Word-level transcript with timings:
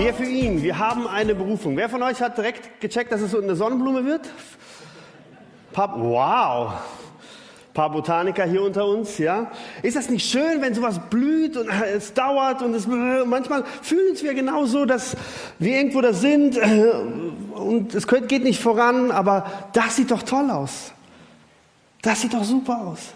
Wir 0.00 0.14
für 0.14 0.24
ihn, 0.24 0.62
wir 0.62 0.78
haben 0.78 1.06
eine 1.06 1.34
Berufung. 1.34 1.76
Wer 1.76 1.90
von 1.90 2.02
euch 2.02 2.22
hat 2.22 2.38
direkt 2.38 2.80
gecheckt, 2.80 3.12
dass 3.12 3.20
es 3.20 3.32
so 3.32 3.38
eine 3.38 3.54
Sonnenblume 3.54 4.06
wird? 4.06 4.30
Wow, 5.74 6.70
ein 6.70 7.74
paar 7.74 7.92
Botaniker 7.92 8.44
hier 8.44 8.62
unter 8.62 8.86
uns, 8.86 9.18
ja. 9.18 9.50
Ist 9.82 9.96
das 9.96 10.08
nicht 10.08 10.26
schön, 10.26 10.62
wenn 10.62 10.72
sowas 10.72 10.98
blüht 11.10 11.58
und 11.58 11.68
es 11.94 12.14
dauert 12.14 12.62
und 12.62 12.72
es, 12.72 12.86
manchmal 13.26 13.62
fühlen 13.82 14.16
wir 14.22 14.32
genauso, 14.32 14.86
dass 14.86 15.18
wir 15.58 15.76
irgendwo 15.76 16.00
da 16.00 16.14
sind 16.14 16.56
äh, 16.56 16.92
und 17.52 17.94
es 17.94 18.06
geht 18.06 18.42
nicht 18.42 18.58
voran, 18.58 19.10
aber 19.10 19.68
das 19.74 19.96
sieht 19.96 20.10
doch 20.10 20.22
toll 20.22 20.50
aus. 20.50 20.92
Das 22.00 22.22
sieht 22.22 22.32
doch 22.32 22.44
super 22.44 22.86
aus. 22.86 23.12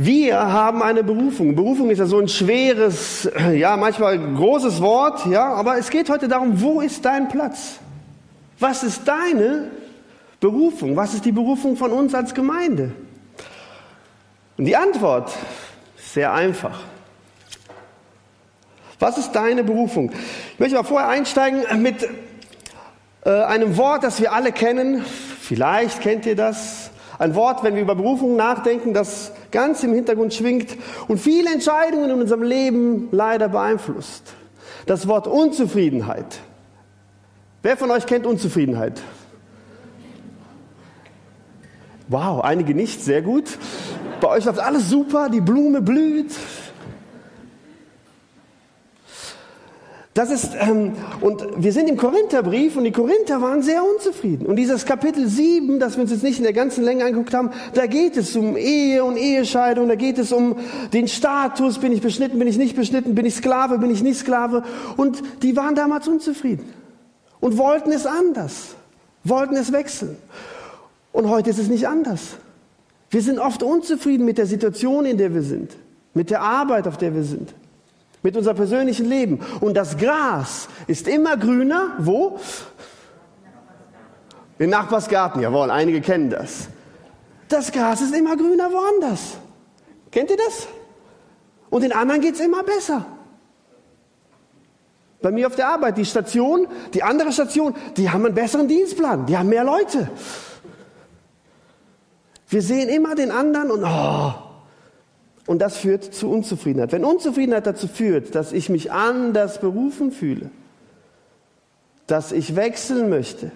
Wir 0.00 0.38
haben 0.40 0.80
eine 0.80 1.02
Berufung. 1.02 1.56
Berufung 1.56 1.90
ist 1.90 1.98
ja 1.98 2.06
so 2.06 2.20
ein 2.20 2.28
schweres, 2.28 3.28
ja, 3.52 3.76
manchmal 3.76 4.16
großes 4.16 4.80
Wort, 4.80 5.26
ja, 5.26 5.52
aber 5.52 5.76
es 5.76 5.90
geht 5.90 6.08
heute 6.08 6.28
darum, 6.28 6.62
wo 6.62 6.80
ist 6.80 7.04
dein 7.04 7.26
Platz? 7.26 7.80
Was 8.60 8.84
ist 8.84 9.08
deine 9.08 9.72
Berufung? 10.38 10.94
Was 10.94 11.14
ist 11.14 11.24
die 11.24 11.32
Berufung 11.32 11.76
von 11.76 11.90
uns 11.90 12.14
als 12.14 12.32
Gemeinde? 12.32 12.92
Und 14.56 14.66
die 14.66 14.76
Antwort 14.76 15.32
ist 15.96 16.14
sehr 16.14 16.32
einfach. 16.32 16.78
Was 19.00 19.18
ist 19.18 19.32
deine 19.32 19.64
Berufung? 19.64 20.12
Ich 20.52 20.60
möchte 20.60 20.76
mal 20.76 20.84
vorher 20.84 21.08
einsteigen 21.08 21.82
mit 21.82 22.08
äh, 23.24 23.30
einem 23.30 23.76
Wort, 23.76 24.04
das 24.04 24.20
wir 24.20 24.32
alle 24.32 24.52
kennen. 24.52 25.04
Vielleicht 25.40 26.00
kennt 26.02 26.24
ihr 26.24 26.36
das. 26.36 26.87
Ein 27.18 27.34
Wort, 27.34 27.64
wenn 27.64 27.74
wir 27.74 27.82
über 27.82 27.96
Berufung 27.96 28.36
nachdenken, 28.36 28.94
das 28.94 29.32
ganz 29.50 29.82
im 29.82 29.92
Hintergrund 29.92 30.34
schwingt 30.34 30.76
und 31.08 31.18
viele 31.18 31.52
Entscheidungen 31.52 32.10
in 32.10 32.20
unserem 32.20 32.42
Leben 32.42 33.08
leider 33.10 33.48
beeinflusst. 33.48 34.34
Das 34.86 35.08
Wort 35.08 35.26
Unzufriedenheit. 35.26 36.38
Wer 37.62 37.76
von 37.76 37.90
euch 37.90 38.06
kennt 38.06 38.24
Unzufriedenheit? 38.24 39.02
Wow, 42.06 42.42
einige 42.42 42.74
nicht, 42.74 43.02
sehr 43.02 43.20
gut. 43.20 43.58
Bei 44.20 44.28
euch 44.28 44.44
läuft 44.44 44.60
alles 44.60 44.88
super, 44.88 45.28
die 45.28 45.40
Blume 45.40 45.82
blüht. 45.82 46.30
Das 50.18 50.32
ist, 50.32 50.50
ähm, 50.58 50.94
und 51.20 51.46
wir 51.58 51.72
sind 51.72 51.88
im 51.88 51.96
Korintherbrief 51.96 52.76
und 52.76 52.82
die 52.82 52.90
Korinther 52.90 53.40
waren 53.40 53.62
sehr 53.62 53.84
unzufrieden. 53.84 54.46
Und 54.46 54.56
dieses 54.56 54.84
Kapitel 54.84 55.28
7, 55.28 55.78
das 55.78 55.94
wir 55.94 56.02
uns 56.02 56.10
jetzt 56.10 56.24
nicht 56.24 56.38
in 56.38 56.42
der 56.42 56.52
ganzen 56.52 56.82
Länge 56.82 57.04
angeguckt 57.04 57.32
haben, 57.34 57.50
da 57.74 57.86
geht 57.86 58.16
es 58.16 58.34
um 58.34 58.56
Ehe 58.56 59.04
und 59.04 59.16
Ehescheidung, 59.16 59.86
da 59.86 59.94
geht 59.94 60.18
es 60.18 60.32
um 60.32 60.56
den 60.92 61.06
Status, 61.06 61.78
bin 61.78 61.92
ich 61.92 62.00
beschnitten, 62.00 62.36
bin 62.36 62.48
ich 62.48 62.58
nicht 62.58 62.74
beschnitten, 62.74 63.14
bin 63.14 63.26
ich 63.26 63.36
Sklave, 63.36 63.78
bin 63.78 63.92
ich 63.92 64.02
nicht 64.02 64.18
Sklave. 64.18 64.64
Und 64.96 65.22
die 65.44 65.56
waren 65.56 65.76
damals 65.76 66.08
unzufrieden 66.08 66.68
und 67.38 67.56
wollten 67.56 67.92
es 67.92 68.04
anders, 68.04 68.74
wollten 69.22 69.54
es 69.54 69.70
wechseln. 69.70 70.16
Und 71.12 71.28
heute 71.28 71.50
ist 71.50 71.60
es 71.60 71.68
nicht 71.68 71.86
anders. 71.86 72.38
Wir 73.10 73.22
sind 73.22 73.38
oft 73.38 73.62
unzufrieden 73.62 74.24
mit 74.24 74.38
der 74.38 74.46
Situation, 74.46 75.04
in 75.04 75.16
der 75.16 75.32
wir 75.32 75.42
sind, 75.42 75.76
mit 76.12 76.30
der 76.30 76.40
Arbeit, 76.40 76.88
auf 76.88 76.96
der 76.96 77.14
wir 77.14 77.22
sind, 77.22 77.54
mit 78.28 78.36
unserem 78.36 78.58
persönlichen 78.58 79.08
Leben. 79.08 79.40
Und 79.60 79.74
das 79.74 79.96
Gras 79.96 80.68
ist 80.86 81.08
immer 81.08 81.38
grüner, 81.38 81.94
wo? 81.96 82.38
Im 84.58 84.68
Nachbarsgarten, 84.68 85.40
jawohl, 85.40 85.70
einige 85.70 86.02
kennen 86.02 86.28
das. 86.28 86.68
Das 87.48 87.72
Gras 87.72 88.02
ist 88.02 88.14
immer 88.14 88.36
grüner 88.36 88.70
woanders. 88.70 89.38
Kennt 90.10 90.28
ihr 90.30 90.36
das? 90.36 90.68
Und 91.70 91.80
den 91.84 91.92
anderen 91.92 92.20
geht 92.20 92.34
es 92.34 92.40
immer 92.40 92.62
besser. 92.62 93.06
Bei 95.22 95.30
mir 95.30 95.46
auf 95.46 95.56
der 95.56 95.68
Arbeit, 95.68 95.96
die 95.96 96.04
Station, 96.04 96.68
die 96.92 97.02
andere 97.02 97.32
Station, 97.32 97.74
die 97.96 98.10
haben 98.10 98.26
einen 98.26 98.34
besseren 98.34 98.68
Dienstplan, 98.68 99.24
die 99.24 99.38
haben 99.38 99.48
mehr 99.48 99.64
Leute. 99.64 100.10
Wir 102.50 102.60
sehen 102.60 102.90
immer 102.90 103.14
den 103.14 103.30
anderen 103.30 103.70
und 103.70 103.84
oh, 103.84 104.47
und 105.48 105.60
das 105.60 105.78
führt 105.78 106.04
zu 106.04 106.30
Unzufriedenheit. 106.30 106.92
Wenn 106.92 107.04
Unzufriedenheit 107.04 107.66
dazu 107.66 107.88
führt, 107.88 108.34
dass 108.34 108.52
ich 108.52 108.68
mich 108.68 108.92
anders 108.92 109.60
berufen 109.60 110.12
fühle, 110.12 110.50
dass 112.06 112.32
ich 112.32 112.54
wechseln 112.54 113.08
möchte, 113.08 113.50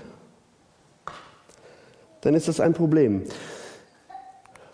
dann 2.22 2.34
ist 2.34 2.48
das 2.48 2.60
ein 2.60 2.72
Problem. 2.72 3.22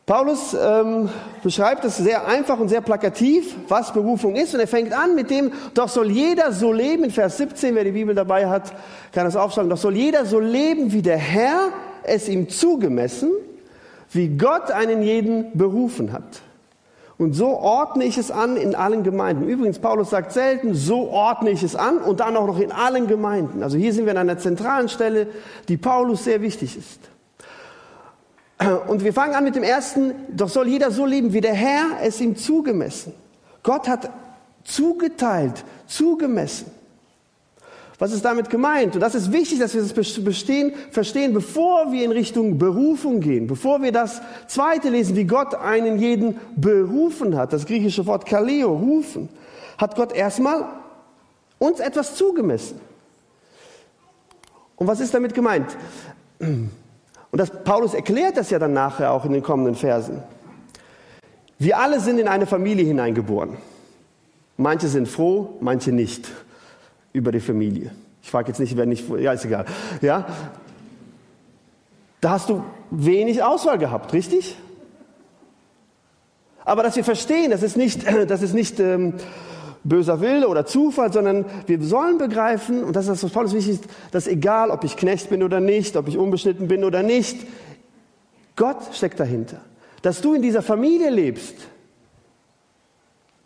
Paulus 0.07 0.57
ähm, 0.59 1.11
beschreibt 1.43 1.85
es 1.85 1.99
sehr 1.99 2.27
einfach 2.27 2.59
und 2.59 2.69
sehr 2.69 2.81
plakativ, 2.81 3.55
was 3.69 3.93
Berufung 3.93 4.37
ist. 4.37 4.55
Und 4.55 4.61
er 4.61 4.67
fängt 4.67 4.93
an 4.93 5.15
mit 5.15 5.29
dem, 5.29 5.53
doch 5.75 5.89
soll 5.89 6.11
jeder 6.11 6.53
so 6.53 6.73
leben, 6.73 7.05
in 7.05 7.11
Vers 7.11 7.37
17, 7.37 7.75
wer 7.75 7.85
die 7.85 7.93
Bibel 7.93 8.15
dabei 8.15 8.49
hat, 8.49 8.73
kann 9.13 9.27
das 9.27 9.37
aufschlagen, 9.37 9.69
doch 9.69 9.77
soll 9.77 9.97
jeder 9.97 10.25
so 10.25 10.41
leben, 10.41 10.93
wie 10.93 11.03
der 11.03 11.19
Herr 11.19 11.69
es 12.05 12.29
ihm 12.29 12.49
zugemessen 12.49 13.31
wie 14.11 14.29
Gott 14.29 14.71
einen 14.71 15.03
jeden 15.03 15.57
berufen 15.57 16.13
hat. 16.13 16.41
Und 17.19 17.33
so 17.33 17.49
ordne 17.49 18.05
ich 18.05 18.17
es 18.17 18.31
an 18.31 18.57
in 18.57 18.77
allen 18.77 19.03
Gemeinden. 19.03 19.49
Übrigens, 19.49 19.81
Paulus 19.81 20.11
sagt 20.11 20.31
selten, 20.33 20.75
so 20.75 21.09
ordne 21.09 21.51
ich 21.51 21.65
es 21.65 21.75
an 21.75 21.99
und 21.99 22.21
dann 22.21 22.37
auch 22.37 22.47
noch 22.47 22.61
in 22.61 22.71
allen 22.71 23.09
Gemeinden. 23.09 23.65
Also 23.65 23.77
hier 23.77 23.93
sind 23.93 24.07
wir 24.07 24.13
an 24.13 24.19
einer 24.19 24.39
zentralen 24.39 24.89
Stelle, 24.89 25.27
die 25.67 25.77
Paulus 25.77 26.23
sehr 26.25 26.41
wichtig 26.41 26.79
ist. 26.79 27.01
Und 28.87 29.03
wir 29.03 29.13
fangen 29.13 29.35
an 29.35 29.43
mit 29.43 29.57
dem 29.57 29.65
ersten, 29.65 30.15
doch 30.31 30.49
soll 30.49 30.69
jeder 30.69 30.93
so 30.93 31.07
leben, 31.07 31.33
wie 31.33 31.41
der 31.41 31.55
Herr 31.55 31.87
es 32.03 32.21
ihm 32.21 32.37
zugemessen. 32.37 33.13
Gott 33.65 33.89
hat 33.89 34.11
zugeteilt, 34.63 35.65
zugemessen. 35.87 36.71
Was 37.99 38.13
ist 38.13 38.25
damit 38.25 38.49
gemeint? 38.49 38.95
Und 38.95 39.01
das 39.01 39.17
ist 39.17 39.33
wichtig, 39.33 39.59
dass 39.59 39.75
wir 39.75 39.83
das 39.83 39.93
bestehen, 39.93 40.73
verstehen, 40.91 41.35
bevor 41.35 41.91
wir 41.91 42.05
in 42.05 42.13
Richtung 42.13 42.57
Berufung 42.57 43.21
gehen, 43.21 43.49
bevor 43.49 43.83
wir 43.83 43.91
das 43.91 44.23
zweite 44.47 44.89
lesen, 44.89 45.17
wie 45.17 45.25
Gott 45.25 45.55
einen 45.55 45.99
jeden 45.99 46.39
berufen 46.55 47.37
hat. 47.37 47.53
Das 47.53 47.67
griechische 47.67 48.07
Wort 48.07 48.25
kaleo, 48.25 48.73
rufen, 48.73 49.29
hat 49.79 49.97
Gott 49.97 50.13
erstmal 50.13 50.67
uns 51.59 51.81
etwas 51.81 52.15
zugemessen. 52.15 52.81
Und 54.77 54.87
was 54.87 55.01
ist 55.01 55.13
damit 55.13 55.35
gemeint? 55.35 55.77
Und 56.39 56.71
das, 57.33 57.51
Paulus 57.65 57.95
erklärt 57.95 58.37
das 58.37 58.51
ja 58.51 58.61
dann 58.61 58.75
nachher 58.75 59.13
auch 59.13 59.25
in 59.25 59.33
den 59.33 59.43
kommenden 59.43 59.75
Versen. 59.75 60.23
Wir 61.59 61.79
alle 61.79 61.99
sind 61.99 62.21
in 62.21 62.29
eine 62.29 62.47
Familie 62.47 62.85
hineingeboren. 62.85 63.57
Manche 64.57 64.87
sind 64.87 65.09
froh, 65.09 65.57
manche 65.61 65.91
nicht 65.91 66.31
über 67.19 67.33
die 67.33 67.41
Familie. 67.41 67.91
Ich 68.23 68.31
frage 68.31 68.49
jetzt 68.49 68.59
nicht, 68.59 68.77
wer 68.77 68.87
nicht, 68.87 69.09
ja, 69.19 69.33
ist 69.33 69.45
egal. 69.45 69.67
Ja? 70.01 70.27
Da 72.21 72.31
hast 72.31 72.49
du 72.49 72.65
wenig 72.91 73.43
Auswahl 73.43 73.79
gehabt, 73.79 74.13
richtig? 74.13 74.57
Aber 76.65 76.83
dass 76.83 76.97
wir 76.97 77.05
verstehen, 77.05 77.51
das 77.51 77.63
ist 77.63 77.77
nicht, 77.77 78.05
das 78.29 78.43
ist 78.43 78.55
nicht 78.55 78.81
ähm, 78.81 79.15
böser 79.85 80.21
Wille 80.21 80.49
oder 80.49 80.67
Zufall, 80.67 81.13
sondern 81.13 81.45
wir 81.67 81.83
sollen 81.83 82.19
begreifen, 82.19 82.85
und 82.85 82.95
das 82.95 83.07
ist 83.07 83.11
das, 83.11 83.25
was 83.25 83.33
Paulus 83.33 83.55
wichtig 83.55 83.75
ist, 83.75 83.85
dass 84.11 84.27
egal, 84.27 84.71
ob 84.71 84.85
ich 84.85 84.97
Knecht 84.97 85.31
bin 85.31 85.43
oder 85.43 85.61
nicht, 85.61 85.97
ob 85.97 86.09
ich 86.09 86.19
unbeschnitten 86.19 86.69
bin 86.69 86.85
oder 86.85 87.03
nicht, 87.03 87.47
Gott 88.57 88.79
steckt 88.93 89.21
dahinter. 89.21 89.61
Dass 90.03 90.21
du 90.21 90.35
in 90.35 90.43
dieser 90.43 90.63
Familie 90.63 91.11
lebst, 91.11 91.55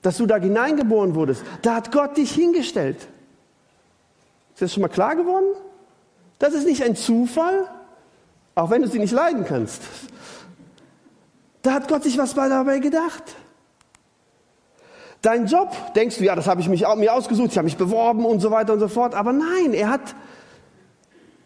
dass 0.02 0.16
du 0.16 0.26
da 0.26 0.36
hineingeboren 0.36 1.14
wurdest, 1.14 1.44
da 1.62 1.76
hat 1.76 1.92
Gott 1.92 2.16
dich 2.16 2.32
hingestellt. 2.32 2.96
Ist 4.62 4.68
das 4.68 4.74
schon 4.74 4.82
mal 4.82 4.88
klar 4.88 5.16
geworden? 5.16 5.56
Das 6.38 6.54
ist 6.54 6.68
nicht 6.68 6.84
ein 6.84 6.94
Zufall, 6.94 7.66
auch 8.54 8.70
wenn 8.70 8.82
du 8.82 8.86
sie 8.86 9.00
nicht 9.00 9.12
leiden 9.12 9.44
kannst. 9.44 9.82
Da 11.62 11.72
hat 11.72 11.88
Gott 11.88 12.04
sich 12.04 12.16
was 12.16 12.32
dabei 12.34 12.78
gedacht. 12.78 13.24
Dein 15.20 15.46
Job, 15.46 15.74
denkst 15.96 16.18
du, 16.18 16.24
ja, 16.24 16.36
das 16.36 16.46
habe 16.46 16.60
ich 16.60 16.68
mich, 16.68 16.84
mir 16.96 17.12
ausgesucht, 17.12 17.50
ich 17.50 17.58
habe 17.58 17.64
mich 17.64 17.76
beworben 17.76 18.24
und 18.24 18.38
so 18.38 18.52
weiter 18.52 18.74
und 18.74 18.78
so 18.78 18.86
fort. 18.86 19.16
Aber 19.16 19.32
nein, 19.32 19.74
er 19.74 19.90
hat, 19.90 20.14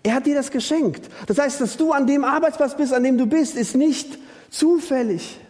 er 0.03 0.17
hat 0.17 0.27
dir 0.27 0.35
das 0.35 0.51
geschenkt. 0.51 1.09
Das 1.27 1.39
heißt, 1.39 1.59
dass 1.63 1.79
du 1.79 1.93
an 1.93 2.07
dem 2.07 2.23
Arbeitsplatz 2.23 2.77
bist, 2.77 2.93
an 2.93 3.03
dem 3.03 3.17
du 3.17 3.25
bist, 3.25 3.57
ist 3.57 3.77
nicht 3.77 4.19
zufällig, 4.51 5.41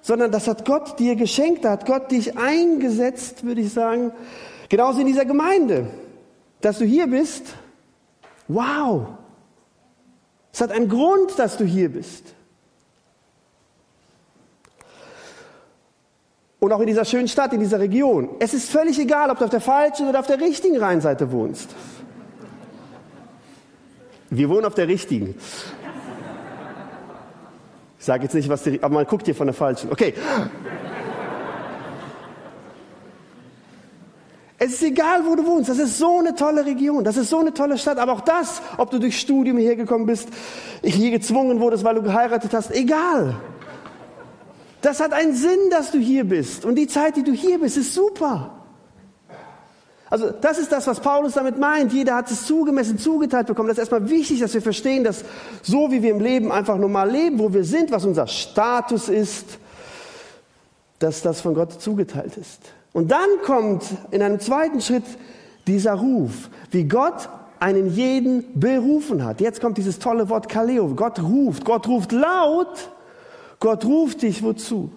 sondern 0.00 0.32
das 0.32 0.48
hat 0.48 0.64
Gott 0.64 0.98
dir 0.98 1.14
geschenkt, 1.14 1.64
da 1.64 1.70
hat 1.70 1.86
Gott 1.86 2.10
dich 2.10 2.36
eingesetzt, 2.36 3.44
würde 3.44 3.60
ich 3.60 3.72
sagen, 3.72 4.10
Genauso 4.68 5.00
in 5.00 5.06
dieser 5.06 5.24
Gemeinde, 5.24 5.86
dass 6.60 6.78
du 6.78 6.84
hier 6.84 7.06
bist. 7.06 7.54
Wow. 8.48 9.08
Es 10.52 10.60
hat 10.60 10.72
einen 10.72 10.88
Grund, 10.88 11.38
dass 11.38 11.56
du 11.56 11.64
hier 11.64 11.90
bist. 11.90 12.34
Und 16.60 16.72
auch 16.72 16.80
in 16.80 16.88
dieser 16.88 17.04
schönen 17.04 17.28
Stadt, 17.28 17.52
in 17.52 17.60
dieser 17.60 17.78
Region. 17.78 18.30
Es 18.40 18.52
ist 18.52 18.68
völlig 18.68 18.98
egal, 18.98 19.30
ob 19.30 19.38
du 19.38 19.44
auf 19.44 19.50
der 19.50 19.60
falschen 19.60 20.08
oder 20.08 20.18
auf 20.18 20.26
der 20.26 20.40
richtigen 20.40 20.76
Rheinseite 20.76 21.30
wohnst. 21.30 21.70
Wir 24.30 24.48
wohnen 24.48 24.64
auf 24.64 24.74
der 24.74 24.88
richtigen. 24.88 25.36
Ich 27.98 28.04
sage 28.04 28.24
jetzt 28.24 28.34
nicht, 28.34 28.48
was 28.48 28.62
die, 28.62 28.82
aber 28.82 28.94
man 28.94 29.06
guckt 29.06 29.26
hier 29.26 29.34
von 29.34 29.46
der 29.46 29.54
falschen. 29.54 29.90
Okay. 29.92 30.14
Es 34.60 34.72
ist 34.72 34.82
egal, 34.82 35.24
wo 35.24 35.36
du 35.36 35.46
wohnst. 35.46 35.70
Das 35.70 35.78
ist 35.78 35.98
so 35.98 36.18
eine 36.18 36.34
tolle 36.34 36.66
Region. 36.66 37.04
Das 37.04 37.16
ist 37.16 37.30
so 37.30 37.38
eine 37.38 37.54
tolle 37.54 37.78
Stadt. 37.78 37.98
Aber 37.98 38.12
auch 38.12 38.22
das, 38.22 38.60
ob 38.76 38.90
du 38.90 38.98
durch 38.98 39.18
Studium 39.18 39.56
hierher 39.56 39.76
gekommen 39.76 40.06
bist, 40.06 40.28
hier 40.82 41.12
gezwungen 41.12 41.60
wurdest, 41.60 41.84
weil 41.84 41.94
du 41.94 42.02
geheiratet 42.02 42.52
hast, 42.52 42.74
egal. 42.74 43.36
Das 44.80 44.98
hat 45.00 45.12
einen 45.12 45.34
Sinn, 45.34 45.70
dass 45.70 45.92
du 45.92 45.98
hier 45.98 46.24
bist. 46.24 46.64
Und 46.64 46.74
die 46.74 46.88
Zeit, 46.88 47.16
die 47.16 47.22
du 47.22 47.32
hier 47.32 47.60
bist, 47.60 47.76
ist 47.76 47.94
super. 47.94 48.58
Also 50.10 50.30
das 50.30 50.58
ist 50.58 50.72
das, 50.72 50.86
was 50.86 51.00
Paulus 51.00 51.34
damit 51.34 51.58
meint. 51.58 51.92
Jeder 51.92 52.16
hat 52.16 52.30
es 52.30 52.46
zugemessen, 52.46 52.98
zugeteilt 52.98 53.46
bekommen. 53.46 53.68
Das 53.68 53.76
ist 53.76 53.82
erstmal 53.82 54.08
wichtig, 54.08 54.40
dass 54.40 54.54
wir 54.54 54.62
verstehen, 54.62 55.04
dass 55.04 55.24
so 55.62 55.90
wie 55.90 56.02
wir 56.02 56.10
im 56.10 56.20
Leben 56.20 56.50
einfach 56.50 56.78
normal 56.78 57.10
leben, 57.10 57.38
wo 57.38 57.52
wir 57.52 57.62
sind, 57.62 57.92
was 57.92 58.04
unser 58.04 58.26
Status 58.26 59.08
ist, 59.08 59.58
dass 60.98 61.22
das 61.22 61.42
von 61.42 61.54
Gott 61.54 61.80
zugeteilt 61.80 62.36
ist. 62.36 62.60
Und 62.92 63.10
dann 63.10 63.28
kommt 63.44 63.84
in 64.10 64.22
einem 64.22 64.40
zweiten 64.40 64.80
Schritt 64.80 65.04
dieser 65.66 65.94
Ruf, 65.94 66.50
wie 66.70 66.84
Gott 66.84 67.28
einen 67.60 67.90
jeden 67.90 68.58
berufen 68.58 69.24
hat. 69.24 69.40
Jetzt 69.40 69.60
kommt 69.60 69.78
dieses 69.78 69.98
tolle 69.98 70.28
Wort 70.28 70.48
Kaleo. 70.48 70.88
Gott 70.94 71.20
ruft, 71.20 71.64
Gott 71.64 71.86
ruft 71.88 72.12
laut, 72.12 72.90
Gott 73.60 73.84
ruft 73.84 74.22
dich 74.22 74.42
wozu? 74.42 74.90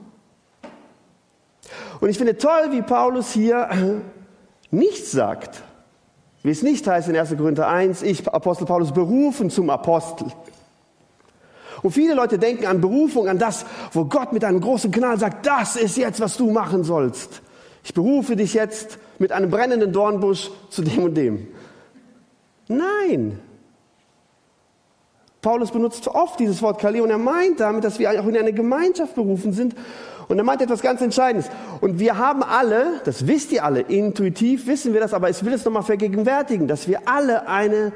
Und 1.99 2.09
ich 2.09 2.17
finde 2.17 2.37
toll, 2.37 2.69
wie 2.71 2.81
Paulus 2.81 3.31
hier 3.31 4.01
nichts 4.71 5.11
sagt. 5.11 5.63
Wie 6.43 6.49
es 6.49 6.63
nicht 6.63 6.87
heißt 6.87 7.07
in 7.09 7.15
1. 7.15 7.37
Korinther 7.37 7.67
1, 7.67 8.01
ich, 8.01 8.27
Apostel 8.27 8.65
Paulus, 8.65 8.91
berufen 8.91 9.49
zum 9.49 9.69
Apostel. 9.69 10.27
Und 11.83 11.91
viele 11.91 12.13
Leute 12.13 12.37
denken 12.39 12.65
an 12.65 12.81
Berufung, 12.81 13.27
an 13.27 13.37
das, 13.37 13.65
wo 13.91 14.05
Gott 14.05 14.33
mit 14.33 14.43
einem 14.43 14.61
großen 14.61 14.91
Knall 14.91 15.19
sagt, 15.19 15.45
das 15.45 15.75
ist 15.75 15.97
jetzt, 15.97 16.19
was 16.19 16.37
du 16.37 16.51
machen 16.51 16.83
sollst. 16.83 17.41
Ich 17.83 17.93
berufe 17.93 18.35
dich 18.35 18.53
jetzt 18.53 18.97
mit 19.19 19.31
einem 19.31 19.49
brennenden 19.49 19.91
Dornbusch 19.91 20.51
zu 20.69 20.81
dem 20.81 21.03
und 21.03 21.15
dem. 21.15 21.47
Nein. 22.67 23.39
Paulus 25.41 25.71
benutzt 25.71 26.07
oft 26.07 26.39
dieses 26.39 26.61
Wort 26.61 26.79
Kali 26.79 27.01
und 27.01 27.09
er 27.09 27.17
meint 27.17 27.59
damit, 27.59 27.83
dass 27.83 27.97
wir 27.97 28.11
auch 28.11 28.27
in 28.27 28.37
eine 28.37 28.53
Gemeinschaft 28.53 29.15
berufen 29.15 29.53
sind. 29.53 29.75
Und 30.27 30.37
er 30.37 30.43
meint 30.43 30.61
etwas 30.61 30.81
ganz 30.81 31.01
Entscheidendes. 31.01 31.49
Und 31.81 31.99
wir 31.99 32.17
haben 32.17 32.43
alle, 32.43 33.01
das 33.03 33.27
wisst 33.27 33.51
ihr 33.51 33.65
alle, 33.65 33.81
intuitiv 33.81 34.67
wissen 34.67 34.93
wir 34.93 35.01
das, 35.01 35.13
aber 35.13 35.29
ich 35.29 35.43
will 35.43 35.53
es 35.53 35.65
nochmal 35.65 35.83
vergegenwärtigen, 35.83 36.67
dass 36.67 36.87
wir 36.87 37.01
alle 37.05 37.47
eine 37.47 37.91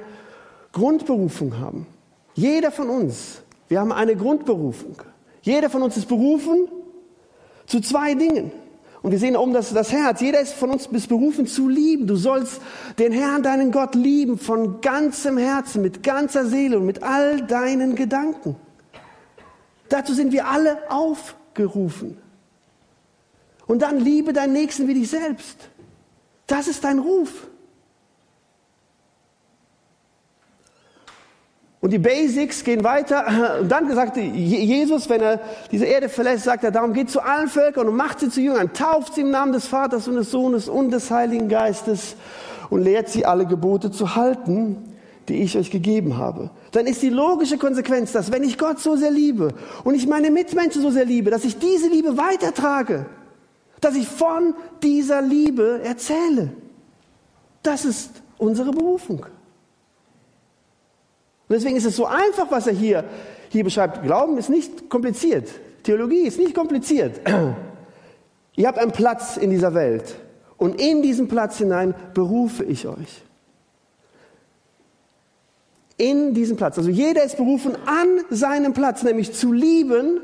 Grundberufung 0.71 1.59
haben. 1.59 1.87
Jeder 2.33 2.71
von 2.71 2.89
uns. 2.89 3.41
Wir 3.69 3.79
haben 3.79 3.91
eine 3.91 4.15
Grundberufung. 4.15 4.97
Jeder 5.41 5.69
von 5.69 5.83
uns 5.83 5.95
ist 5.95 6.07
berufen 6.07 6.67
zu 7.67 7.79
zwei 7.79 8.15
Dingen. 8.15 8.51
Und 9.05 9.11
wir 9.11 9.19
sehen 9.19 9.37
oben 9.37 9.53
das, 9.53 9.71
das 9.71 9.91
Herz. 9.91 10.19
Jeder 10.19 10.39
ist 10.39 10.53
von 10.53 10.71
uns 10.71 10.87
bis 10.87 11.05
berufen 11.05 11.45
zu 11.45 11.69
lieben. 11.69 12.07
Du 12.07 12.15
sollst 12.15 12.59
den 12.97 13.11
Herrn, 13.11 13.43
deinen 13.43 13.71
Gott 13.71 13.93
lieben 13.93 14.39
von 14.39 14.81
ganzem 14.81 15.37
Herzen, 15.37 15.83
mit 15.83 16.01
ganzer 16.01 16.47
Seele 16.47 16.79
und 16.79 16.87
mit 16.87 17.03
all 17.03 17.41
deinen 17.41 17.93
Gedanken. 17.93 18.55
Dazu 19.89 20.15
sind 20.15 20.31
wir 20.31 20.47
alle 20.47 20.89
aufgerufen. 20.89 22.17
Und 23.67 23.83
dann 23.83 23.99
liebe 23.99 24.33
deinen 24.33 24.53
Nächsten 24.53 24.87
wie 24.87 24.95
dich 24.95 25.11
selbst. 25.11 25.69
Das 26.47 26.67
ist 26.67 26.83
dein 26.83 26.97
Ruf. 26.97 27.45
Und 31.85 31.91
die 31.91 31.99
Basics 31.99 32.63
gehen 32.63 32.83
weiter. 32.83 33.59
Und 33.61 33.71
dann 33.71 33.93
sagte 33.93 34.19
Jesus, 34.19 35.07
wenn 35.07 35.21
er 35.21 35.39
diese 35.71 35.85
Erde 35.85 36.09
verlässt, 36.09 36.45
sagt 36.45 36.63
er, 36.63 36.71
darum 36.71 36.93
geht 36.93 37.11
zu 37.11 37.21
allen 37.21 37.47
Völkern 37.47 37.87
und 37.87 37.95
macht 37.95 38.21
sie 38.21 38.29
zu 38.31 38.41
Jüngern, 38.41 38.73
tauft 38.73 39.13
sie 39.13 39.21
im 39.21 39.29
Namen 39.29 39.53
des 39.53 39.67
Vaters 39.67 40.07
und 40.07 40.15
des 40.15 40.31
Sohnes 40.31 40.67
und 40.67 40.89
des 40.89 41.11
Heiligen 41.11 41.47
Geistes 41.47 42.15
und 42.71 42.81
lehrt 42.81 43.09
sie 43.09 43.27
alle 43.27 43.45
Gebote 43.45 43.91
zu 43.91 44.15
halten, 44.15 44.77
die 45.29 45.43
ich 45.43 45.55
euch 45.59 45.69
gegeben 45.69 46.17
habe. 46.17 46.49
Dann 46.71 46.87
ist 46.87 47.03
die 47.03 47.11
logische 47.11 47.59
Konsequenz, 47.59 48.11
dass 48.11 48.31
wenn 48.31 48.43
ich 48.43 48.57
Gott 48.57 48.79
so 48.79 48.95
sehr 48.95 49.11
liebe 49.11 49.49
und 49.83 49.93
ich 49.93 50.07
meine 50.07 50.31
Mitmenschen 50.31 50.81
so 50.81 50.89
sehr 50.89 51.05
liebe, 51.05 51.29
dass 51.29 51.45
ich 51.45 51.59
diese 51.59 51.87
Liebe 51.87 52.17
weitertrage, 52.17 53.05
dass 53.79 53.95
ich 53.95 54.07
von 54.07 54.55
dieser 54.81 55.21
Liebe 55.21 55.81
erzähle. 55.83 56.51
Das 57.61 57.85
ist 57.85 58.09
unsere 58.39 58.71
Berufung. 58.71 59.27
Und 61.47 61.53
deswegen 61.53 61.75
ist 61.75 61.85
es 61.85 61.95
so 61.95 62.05
einfach, 62.05 62.49
was 62.49 62.67
er 62.67 62.73
hier, 62.73 63.03
hier 63.49 63.63
beschreibt. 63.63 64.03
Glauben 64.03 64.37
ist 64.37 64.49
nicht 64.49 64.89
kompliziert. 64.89 65.49
Theologie 65.83 66.21
ist 66.21 66.39
nicht 66.39 66.55
kompliziert. 66.55 67.21
Ihr 68.55 68.67
habt 68.67 68.79
einen 68.79 68.91
Platz 68.91 69.37
in 69.37 69.51
dieser 69.51 69.73
Welt. 69.73 70.15
Und 70.57 70.81
in 70.81 71.01
diesen 71.01 71.27
Platz 71.27 71.57
hinein 71.57 71.93
berufe 72.13 72.63
ich 72.63 72.87
euch. 72.87 73.23
In 75.97 76.33
diesen 76.33 76.57
Platz. 76.57 76.77
Also 76.77 76.89
jeder 76.89 77.23
ist 77.23 77.37
berufen 77.37 77.75
an 77.85 78.21
seinem 78.29 78.73
Platz, 78.73 79.03
nämlich 79.03 79.33
zu 79.33 79.53
lieben 79.53 80.21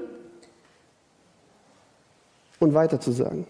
und 2.60 2.74
weiterzusagen. 2.74 3.46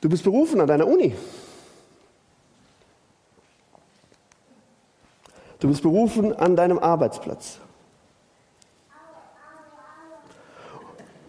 Du 0.00 0.08
bist 0.08 0.24
berufen 0.24 0.60
an 0.60 0.66
deiner 0.66 0.86
Uni. 0.86 1.14
Du 5.60 5.68
bist 5.68 5.82
berufen 5.82 6.34
an 6.36 6.54
deinem 6.54 6.78
Arbeitsplatz. 6.78 7.58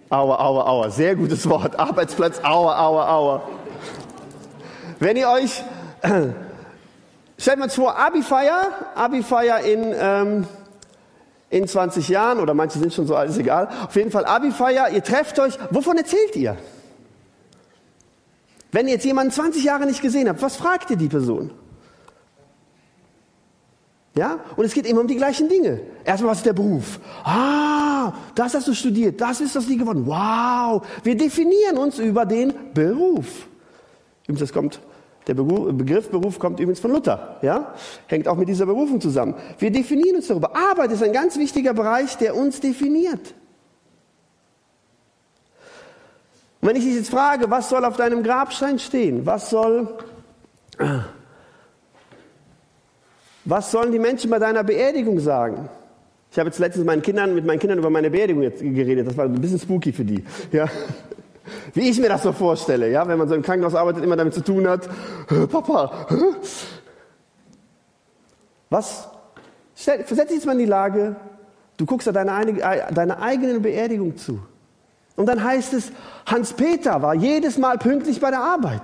Aua, 0.10 0.40
aua, 0.40 0.66
aua. 0.66 0.90
Sehr 0.90 1.16
gutes 1.16 1.48
Wort. 1.50 1.80
Arbeitsplatz, 1.80 2.40
aua, 2.44 2.78
aua, 2.78 3.10
aua. 3.10 3.44
Wenn 5.00 5.18
ihr 5.18 5.30
euch, 5.30 5.64
stellt 7.38 7.62
uns 7.62 7.76
vor, 7.76 7.98
Abi-Feier, 7.98 8.72
Abi-Feier 8.96 9.60
in, 9.62 9.94
ähm, 9.98 10.48
in 11.50 11.68
20 11.68 12.10
Jahren, 12.10 12.40
oder 12.40 12.54
manche 12.54 12.80
sind 12.80 12.94
schon 12.94 13.08
so 13.08 13.16
alt, 13.16 13.30
ist 13.30 13.38
egal. 13.38 13.70
Auf 13.86 13.96
jeden 13.96 14.12
Fall 14.12 14.26
Abi-Feier, 14.26 14.90
ihr 14.90 15.04
trefft 15.04 15.40
euch. 15.40 15.58
Wovon 15.72 15.98
erzählt 15.98 16.36
ihr? 16.36 16.58
Wenn 18.72 18.88
ihr 18.88 18.94
jetzt 18.94 19.06
jemanden 19.06 19.32
20 19.32 19.64
Jahre 19.64 19.86
nicht 19.86 20.02
gesehen 20.02 20.30
habt, 20.30 20.42
was 20.42 20.56
fragt 20.56 20.92
ihr 20.92 20.98
die 20.98 21.08
Person? 21.08 21.52
Ja? 24.20 24.42
Und 24.58 24.66
es 24.66 24.74
geht 24.74 24.86
immer 24.86 25.00
um 25.00 25.08
die 25.08 25.16
gleichen 25.16 25.48
Dinge. 25.48 25.80
Erstmal, 26.04 26.32
was 26.32 26.40
ist 26.40 26.46
der 26.46 26.52
Beruf? 26.52 27.00
Ah, 27.24 28.12
das 28.36 28.54
hast 28.54 28.68
du 28.68 28.74
studiert, 28.74 29.22
das 29.22 29.40
ist 29.40 29.56
das 29.56 29.66
nie 29.66 29.78
geworden. 29.78 30.06
Wow, 30.06 30.86
wir 31.04 31.16
definieren 31.16 31.78
uns 31.78 32.00
über 32.00 32.26
den 32.26 32.54
Beruf. 32.74 33.48
Übrigens, 34.24 34.42
das 34.42 34.52
kommt, 34.52 34.82
der 35.26 35.36
Begriff 35.36 36.10
Beruf 36.10 36.38
kommt 36.38 36.60
übrigens 36.60 36.82
von 36.82 36.92
Luther. 36.92 37.38
Ja? 37.42 37.74
Hängt 38.08 38.28
auch 38.28 38.36
mit 38.36 38.50
dieser 38.50 38.66
Berufung 38.66 39.00
zusammen. 39.00 39.36
Wir 39.58 39.72
definieren 39.72 40.18
uns 40.18 40.28
darüber. 40.28 40.54
Arbeit 40.54 40.92
ist 40.92 41.02
ein 41.02 41.14
ganz 41.14 41.38
wichtiger 41.38 41.74
Bereich, 41.74 42.18
der 42.18 42.36
uns 42.36 42.60
definiert. 42.60 43.34
Und 46.60 46.68
wenn 46.68 46.76
ich 46.76 46.84
dich 46.84 46.96
jetzt 46.96 47.10
frage, 47.10 47.50
was 47.50 47.70
soll 47.70 47.86
auf 47.86 47.96
deinem 47.96 48.22
Grabstein 48.22 48.80
stehen? 48.80 49.26
Was 49.26 49.50
soll 49.50 49.88
was 53.46 53.72
sollen 53.72 53.92
die 53.92 54.00
Menschen 54.00 54.30
bei 54.30 54.40
deiner 54.40 54.64
Beerdigung 54.64 55.20
sagen? 55.20 55.70
Ich 56.32 56.38
habe 56.38 56.50
jetzt 56.50 56.60
letztens 56.60 56.86
meinen 56.86 57.02
Kindern, 57.02 57.34
mit 57.34 57.46
meinen 57.46 57.60
Kindern 57.60 57.80
über 57.80 57.90
meine 57.90 58.10
Beerdigung 58.10 58.44
jetzt 58.44 58.62
geredet. 58.62 59.08
Das 59.08 59.18
war 59.18 59.26
ein 59.26 59.42
bisschen 59.42 59.60
spooky 59.60 59.92
für 59.92 60.06
die. 60.06 60.24
Ja. 60.52 60.68
Wie 61.74 61.90
ich 61.90 62.00
mir 62.00 62.10
das 62.10 62.22
so 62.22 62.32
vorstelle, 62.32 62.92
ja, 62.92 63.08
wenn 63.08 63.18
man 63.18 63.28
so 63.28 63.34
im 63.34 63.42
Krankenhaus 63.42 63.74
arbeitet, 63.74 64.04
immer 64.04 64.16
damit 64.16 64.36
zu 64.36 64.44
tun 64.44 64.68
hat, 64.68 64.88
Papa, 65.52 66.08
was? 68.70 69.08
Stell, 69.76 70.04
versetz 70.04 70.28
dich 70.28 70.38
jetzt 70.38 70.46
mal 70.46 70.52
in 70.52 70.60
die 70.60 70.66
Lage, 70.66 71.16
du 71.78 71.86
guckst 71.88 72.08
da 72.08 72.12
deiner 72.12 72.46
deine 72.92 73.20
eigenen 73.20 73.64
Beerdigung 73.64 74.18
zu. 74.18 74.40
Und 75.16 75.26
dann 75.26 75.44
heißt 75.44 75.74
es, 75.74 75.92
Hans-Peter 76.28 77.02
war 77.02 77.16
jedes 77.16 77.58
Mal 77.58 77.78
pünktlich 77.78 78.20
bei 78.20 78.30
der 78.30 78.42
Arbeit. 78.42 78.84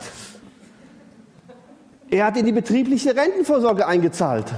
Er 2.09 2.25
hat 2.25 2.38
in 2.38 2.45
die 2.45 2.51
betriebliche 2.51 3.15
Rentenvorsorge 3.15 3.88
eingezahlt. 3.88 4.51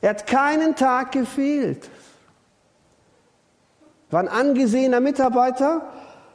Er 0.00 0.10
hat 0.10 0.26
keinen 0.26 0.74
Tag 0.76 1.12
gefehlt. 1.12 1.88
War 4.10 4.20
ein 4.20 4.28
angesehener 4.28 5.00
Mitarbeiter. 5.00 5.82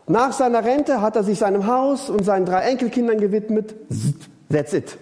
Nach 0.08 0.32
seiner 0.32 0.64
Rente 0.64 1.02
hat 1.02 1.16
er 1.16 1.24
sich 1.24 1.40
seinem 1.40 1.66
Haus 1.66 2.10
und 2.10 2.24
seinen 2.24 2.46
drei 2.46 2.62
Enkelkindern 2.62 3.20
gewidmet. 3.20 3.76
That's 4.50 4.74
it. 4.74 4.98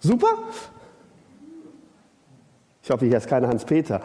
Super? 0.00 0.28
Ich 2.82 2.90
hoffe, 2.90 3.04
hier 3.04 3.18
ist 3.18 3.26
keiner 3.26 3.48
Hans-Peter. 3.48 4.00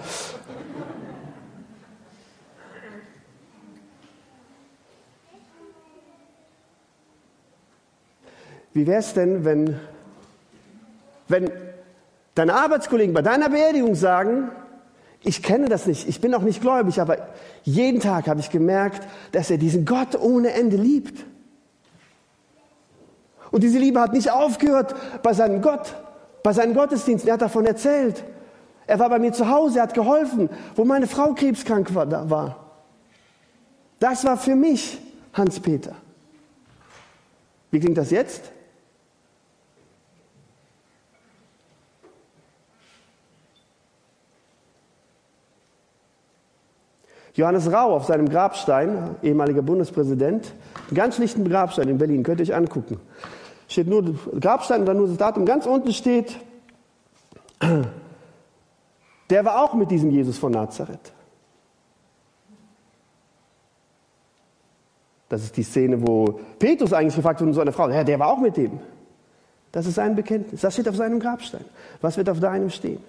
Wie 8.73 8.87
wäre 8.87 8.99
es 8.99 9.13
denn, 9.13 9.45
wenn, 9.45 9.79
wenn 11.27 11.51
deine 12.35 12.55
Arbeitskollegen 12.55 13.13
bei 13.13 13.21
deiner 13.21 13.49
Beerdigung 13.49 13.95
sagen, 13.95 14.49
ich 15.21 15.41
kenne 15.41 15.69
das 15.69 15.85
nicht, 15.85 16.07
ich 16.07 16.19
bin 16.19 16.33
auch 16.33 16.41
nicht 16.41 16.61
gläubig, 16.61 16.99
aber 16.99 17.29
jeden 17.63 18.01
Tag 18.01 18.27
habe 18.27 18.39
ich 18.39 18.49
gemerkt, 18.49 19.07
dass 19.31 19.49
er 19.49 19.57
diesen 19.57 19.85
Gott 19.85 20.19
ohne 20.19 20.51
Ende 20.51 20.75
liebt. 20.75 21.23
Und 23.51 23.61
diese 23.63 23.77
Liebe 23.77 24.01
hat 24.01 24.13
nicht 24.13 24.31
aufgehört 24.31 24.95
bei 25.21 25.33
seinem 25.33 25.61
Gott, 25.61 25.95
bei 26.41 26.51
seinen 26.53 26.73
Gottesdiensten. 26.73 27.29
Er 27.29 27.35
hat 27.35 27.41
davon 27.41 27.65
erzählt. 27.65 28.23
Er 28.87 28.99
war 28.99 29.09
bei 29.09 29.19
mir 29.19 29.31
zu 29.31 29.47
Hause, 29.47 29.77
er 29.77 29.83
hat 29.83 29.93
geholfen, 29.93 30.49
wo 30.75 30.83
meine 30.83 31.07
Frau 31.07 31.33
krebskrank 31.33 31.93
war. 31.95 32.57
Das 33.99 34.25
war 34.25 34.37
für 34.37 34.55
mich 34.55 34.99
Hans-Peter. 35.33 35.95
Wie 37.71 37.79
klingt 37.79 37.97
das 37.97 38.11
jetzt? 38.11 38.51
Johannes 47.33 47.71
Rau 47.71 47.95
auf 47.95 48.05
seinem 48.05 48.29
Grabstein, 48.29 49.15
ehemaliger 49.23 49.63
Bundespräsident, 49.63 50.53
einen 50.87 50.95
ganz 50.95 51.15
schlichten 51.15 51.47
Grabstein 51.49 51.89
in 51.89 51.97
Berlin, 51.97 52.23
könnt 52.23 52.39
ihr 52.39 52.45
euch 52.45 52.55
angucken. 52.55 52.99
Steht 53.67 53.87
nur 53.87 54.03
Grabstein 54.39 54.81
und 54.81 54.85
dann 54.85 54.97
nur 54.97 55.07
das 55.07 55.17
Datum. 55.17 55.45
Ganz 55.45 55.65
unten 55.65 55.93
steht, 55.93 56.37
der 59.29 59.45
war 59.45 59.63
auch 59.63 59.73
mit 59.73 59.89
diesem 59.89 60.11
Jesus 60.11 60.37
von 60.37 60.51
Nazareth. 60.51 61.11
Das 65.29 65.43
ist 65.43 65.57
die 65.57 65.63
Szene, 65.63 66.05
wo 66.05 66.39
Petrus 66.59 66.93
eigentlich 66.93 67.15
gefragt 67.15 67.39
wird 67.39 67.47
von 67.47 67.53
so 67.55 67.61
einer 67.61 67.71
Frau, 67.71 67.89
ja, 67.89 68.03
der 68.03 68.19
war 68.19 68.27
auch 68.27 68.37
mit 68.37 68.55
dem. 68.55 68.79
Das 69.71 69.87
ist 69.87 69.95
sein 69.95 70.15
Bekenntnis. 70.15 70.61
Das 70.61 70.73
steht 70.73 70.87
auf 70.87 70.95
seinem 70.95 71.19
Grabstein. 71.19 71.65
Was 72.01 72.17
wird 72.17 72.29
auf 72.29 72.39
deinem 72.39 72.69
stehen? 72.69 72.99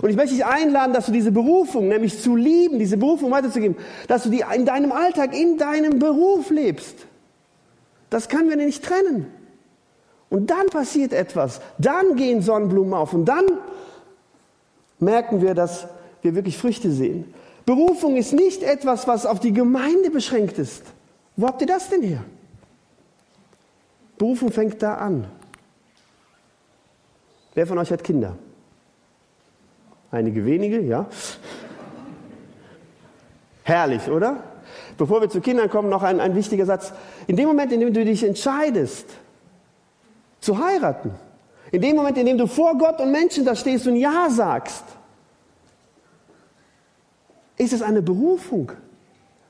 Und 0.00 0.10
ich 0.10 0.16
möchte 0.16 0.34
dich 0.34 0.44
einladen, 0.44 0.92
dass 0.92 1.06
du 1.06 1.12
diese 1.12 1.32
Berufung, 1.32 1.88
nämlich 1.88 2.20
zu 2.20 2.36
lieben, 2.36 2.78
diese 2.78 2.96
Berufung 2.96 3.30
weiterzugeben, 3.30 3.76
dass 4.06 4.24
du 4.24 4.30
die 4.30 4.44
in 4.54 4.66
deinem 4.66 4.92
Alltag, 4.92 5.34
in 5.34 5.58
deinem 5.58 5.98
Beruf 5.98 6.50
lebst. 6.50 6.94
Das 8.10 8.28
können 8.28 8.48
wir 8.48 8.56
nicht 8.56 8.84
trennen. 8.84 9.26
Und 10.30 10.50
dann 10.50 10.66
passiert 10.66 11.12
etwas. 11.12 11.60
Dann 11.78 12.16
gehen 12.16 12.42
Sonnenblumen 12.42 12.94
auf. 12.94 13.14
Und 13.14 13.24
dann 13.24 13.44
merken 14.98 15.40
wir, 15.40 15.54
dass 15.54 15.88
wir 16.22 16.34
wirklich 16.34 16.58
Früchte 16.58 16.90
sehen. 16.90 17.32
Berufung 17.64 18.16
ist 18.16 18.32
nicht 18.32 18.62
etwas, 18.62 19.06
was 19.06 19.26
auf 19.26 19.40
die 19.40 19.52
Gemeinde 19.52 20.10
beschränkt 20.10 20.58
ist. 20.58 20.82
Wo 21.36 21.46
habt 21.46 21.60
ihr 21.60 21.66
das 21.66 21.88
denn 21.88 22.02
her? 22.02 22.24
Berufung 24.16 24.50
fängt 24.50 24.82
da 24.82 24.94
an. 24.94 25.26
Wer 27.54 27.66
von 27.66 27.78
euch 27.78 27.90
hat 27.90 28.02
Kinder? 28.02 28.36
Einige 30.10 30.44
wenige, 30.44 30.80
ja. 30.80 31.06
Herrlich, 33.62 34.08
oder? 34.08 34.42
Bevor 34.96 35.20
wir 35.20 35.28
zu 35.28 35.40
Kindern 35.40 35.68
kommen, 35.68 35.90
noch 35.90 36.02
ein, 36.02 36.20
ein 36.20 36.34
wichtiger 36.34 36.64
Satz. 36.64 36.92
In 37.26 37.36
dem 37.36 37.46
Moment, 37.48 37.72
in 37.72 37.80
dem 37.80 37.92
du 37.92 38.04
dich 38.04 38.24
entscheidest, 38.24 39.06
zu 40.40 40.58
heiraten, 40.58 41.10
in 41.70 41.82
dem 41.82 41.96
Moment, 41.96 42.16
in 42.16 42.26
dem 42.26 42.38
du 42.38 42.46
vor 42.46 42.78
Gott 42.78 43.00
und 43.00 43.12
Menschen 43.12 43.44
da 43.44 43.54
stehst 43.54 43.86
und 43.86 43.96
Ja 43.96 44.28
sagst, 44.30 44.84
ist 47.58 47.72
es 47.72 47.82
eine 47.82 48.00
Berufung. 48.00 48.72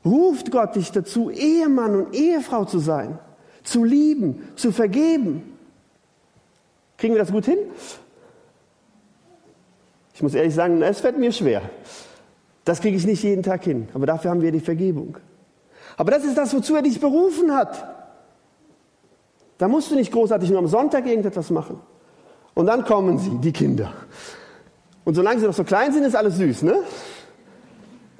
Ruft 0.04 0.50
Gott 0.50 0.74
dich 0.74 0.90
dazu, 0.90 1.30
Ehemann 1.30 1.94
und 1.94 2.14
Ehefrau 2.14 2.64
zu 2.64 2.78
sein, 2.78 3.18
zu 3.62 3.84
lieben, 3.84 4.48
zu 4.56 4.72
vergeben. 4.72 5.56
Kriegen 6.96 7.14
wir 7.14 7.20
das 7.20 7.30
gut 7.30 7.44
hin? 7.44 7.58
Ich 10.18 10.22
muss 10.24 10.34
ehrlich 10.34 10.52
sagen, 10.52 10.82
es 10.82 10.98
fällt 10.98 11.16
mir 11.16 11.30
schwer. 11.30 11.62
Das 12.64 12.80
kriege 12.80 12.96
ich 12.96 13.06
nicht 13.06 13.22
jeden 13.22 13.44
Tag 13.44 13.62
hin, 13.62 13.88
aber 13.94 14.04
dafür 14.04 14.32
haben 14.32 14.42
wir 14.42 14.50
die 14.50 14.58
Vergebung. 14.58 15.16
Aber 15.96 16.10
das 16.10 16.24
ist 16.24 16.36
das, 16.36 16.52
wozu 16.52 16.74
er 16.74 16.82
dich 16.82 16.98
berufen 16.98 17.54
hat. 17.54 17.86
Da 19.58 19.68
musst 19.68 19.92
du 19.92 19.94
nicht 19.94 20.10
großartig 20.10 20.50
nur 20.50 20.58
am 20.58 20.66
Sonntag 20.66 21.06
irgendetwas 21.06 21.50
machen. 21.50 21.78
Und 22.54 22.66
dann 22.66 22.84
kommen 22.84 23.18
sie, 23.18 23.30
die 23.38 23.52
Kinder. 23.52 23.92
Und 25.04 25.14
solange 25.14 25.38
sie 25.38 25.46
noch 25.46 25.54
so 25.54 25.62
klein 25.62 25.92
sind, 25.92 26.02
ist 26.02 26.16
alles 26.16 26.36
süß, 26.36 26.62
ne? 26.62 26.82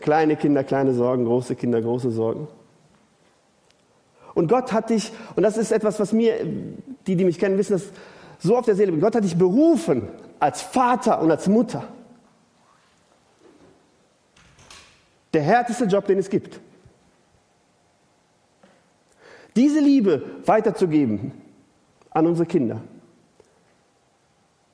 Kleine 0.00 0.36
Kinder, 0.36 0.62
kleine 0.62 0.94
Sorgen, 0.94 1.24
große 1.24 1.56
Kinder, 1.56 1.82
große 1.82 2.12
Sorgen. 2.12 2.46
Und 4.34 4.46
Gott 4.46 4.72
hat 4.72 4.90
dich, 4.90 5.10
und 5.34 5.42
das 5.42 5.58
ist 5.58 5.72
etwas, 5.72 5.98
was 5.98 6.12
mir, 6.12 6.46
die, 7.08 7.16
die 7.16 7.24
mich 7.24 7.40
kennen, 7.40 7.58
wissen, 7.58 7.72
das 7.72 7.86
so 8.38 8.56
auf 8.56 8.66
der 8.66 8.76
Seele. 8.76 8.96
Gott 8.98 9.16
hat 9.16 9.24
dich 9.24 9.36
berufen 9.36 10.08
als 10.40 10.62
Vater 10.62 11.20
und 11.20 11.30
als 11.30 11.46
Mutter. 11.48 11.84
Der 15.32 15.42
härteste 15.42 15.84
Job, 15.84 16.06
den 16.06 16.18
es 16.18 16.30
gibt. 16.30 16.60
Diese 19.56 19.80
Liebe 19.80 20.22
weiterzugeben 20.46 21.32
an 22.10 22.26
unsere 22.26 22.46
Kinder. 22.46 22.80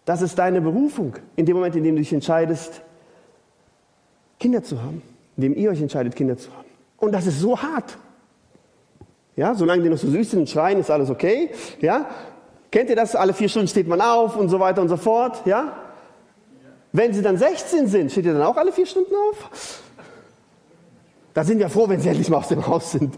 Das 0.05 0.21
ist 0.21 0.39
deine 0.39 0.61
Berufung 0.61 1.17
in 1.37 1.47
dem 1.47 1.57
Moment, 1.57 1.77
in 1.77 1.85
dem 1.85 1.97
du 1.97 2.03
dich 2.03 2.13
entscheidest, 2.13 2.83
Kinder 4.39 4.63
zu 4.63 4.83
haben. 4.83 5.03
In 5.37 5.43
dem 5.43 5.57
ihr 5.57 5.71
euch 5.71 5.81
entscheidet, 5.81 6.15
Kinder 6.15 6.37
zu 6.37 6.53
haben. 6.53 6.69
Und 6.99 7.13
das 7.13 7.27
ist 7.27 7.41
so 7.41 7.61
hart. 7.61 7.97
Ja, 9.37 9.55
solange 9.55 9.83
die 9.83 9.89
noch 9.89 9.99
so 9.99 10.09
süß 10.09 10.31
sind 10.31 10.41
und 10.41 10.49
schreien, 10.49 10.79
ist 10.79 10.91
alles 10.91 11.11
okay. 11.11 11.51
Ja, 11.81 12.09
Kennt 12.75 12.91
ihr 12.91 12.97
das? 12.97 13.15
Alle 13.15 13.33
vier 13.33 13.49
Stunden 13.49 13.69
steht 13.69 13.87
man 13.87 14.01
auf 14.01 14.37
und 14.37 14.49
so 14.49 14.59
weiter 14.59 14.83
und 14.83 14.89
so 14.89 14.97
fort. 14.97 15.47
Ja? 15.47 15.75
Wenn 16.91 17.15
sie 17.15 17.23
dann 17.23 17.37
16 17.37 17.87
sind, 17.87 18.11
steht 18.11 18.25
ihr 18.25 18.33
dann 18.33 18.43
auch 18.43 18.57
alle 18.57 18.73
vier 18.73 18.85
Stunden 18.85 19.15
auf? 19.31 19.81
Da 21.35 21.45
sind 21.45 21.61
wir 21.61 21.69
froh, 21.69 21.89
wenn 21.89 22.01
sie 22.01 22.09
endlich 22.09 22.29
mal 22.29 22.39
aus 22.39 22.49
dem 22.49 22.67
Haus 22.67 22.91
sind. 22.91 23.17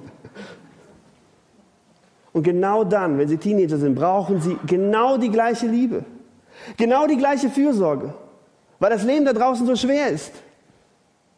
Und 2.34 2.42
genau 2.42 2.84
dann, 2.84 3.16
wenn 3.16 3.28
sie 3.28 3.38
Teenager 3.38 3.78
sind, 3.78 3.94
brauchen 3.94 4.42
sie 4.42 4.58
genau 4.66 5.16
die 5.16 5.30
gleiche 5.30 5.68
Liebe. 5.68 6.04
Genau 6.76 7.06
die 7.06 7.16
gleiche 7.16 7.48
Fürsorge. 7.48 8.12
Weil 8.78 8.90
das 8.90 9.04
Leben 9.04 9.24
da 9.24 9.32
draußen 9.32 9.66
so 9.66 9.74
schwer 9.74 10.08
ist. 10.08 10.32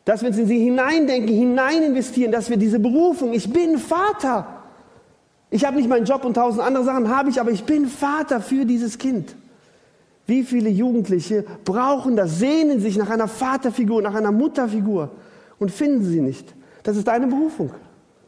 Dass 0.04 0.22
wir 0.22 0.30
uns 0.30 0.38
in 0.38 0.48
sie 0.48 0.58
hineindenken, 0.58 1.32
hinein 1.32 1.84
investieren, 1.84 2.32
dass 2.32 2.50
wir 2.50 2.56
diese 2.56 2.80
Berufung, 2.80 3.32
ich 3.32 3.48
bin 3.52 3.78
Vater, 3.78 4.57
ich 5.50 5.64
habe 5.64 5.76
nicht 5.76 5.88
meinen 5.88 6.04
Job 6.04 6.24
und 6.24 6.34
tausend 6.34 6.62
andere 6.62 6.84
Sachen, 6.84 7.08
habe 7.08 7.30
ich, 7.30 7.40
aber 7.40 7.50
ich 7.50 7.64
bin 7.64 7.86
Vater 7.86 8.40
für 8.40 8.64
dieses 8.64 8.98
Kind. 8.98 9.34
Wie 10.26 10.42
viele 10.42 10.68
Jugendliche 10.68 11.44
brauchen 11.64 12.16
das, 12.16 12.38
sehnen 12.38 12.80
sich 12.80 12.98
nach 12.98 13.08
einer 13.08 13.28
Vaterfigur, 13.28 14.02
nach 14.02 14.14
einer 14.14 14.30
Mutterfigur 14.30 15.10
und 15.58 15.70
finden 15.70 16.04
sie 16.04 16.20
nicht. 16.20 16.54
Das 16.82 16.96
ist 16.98 17.08
deine 17.08 17.26
Berufung, 17.26 17.70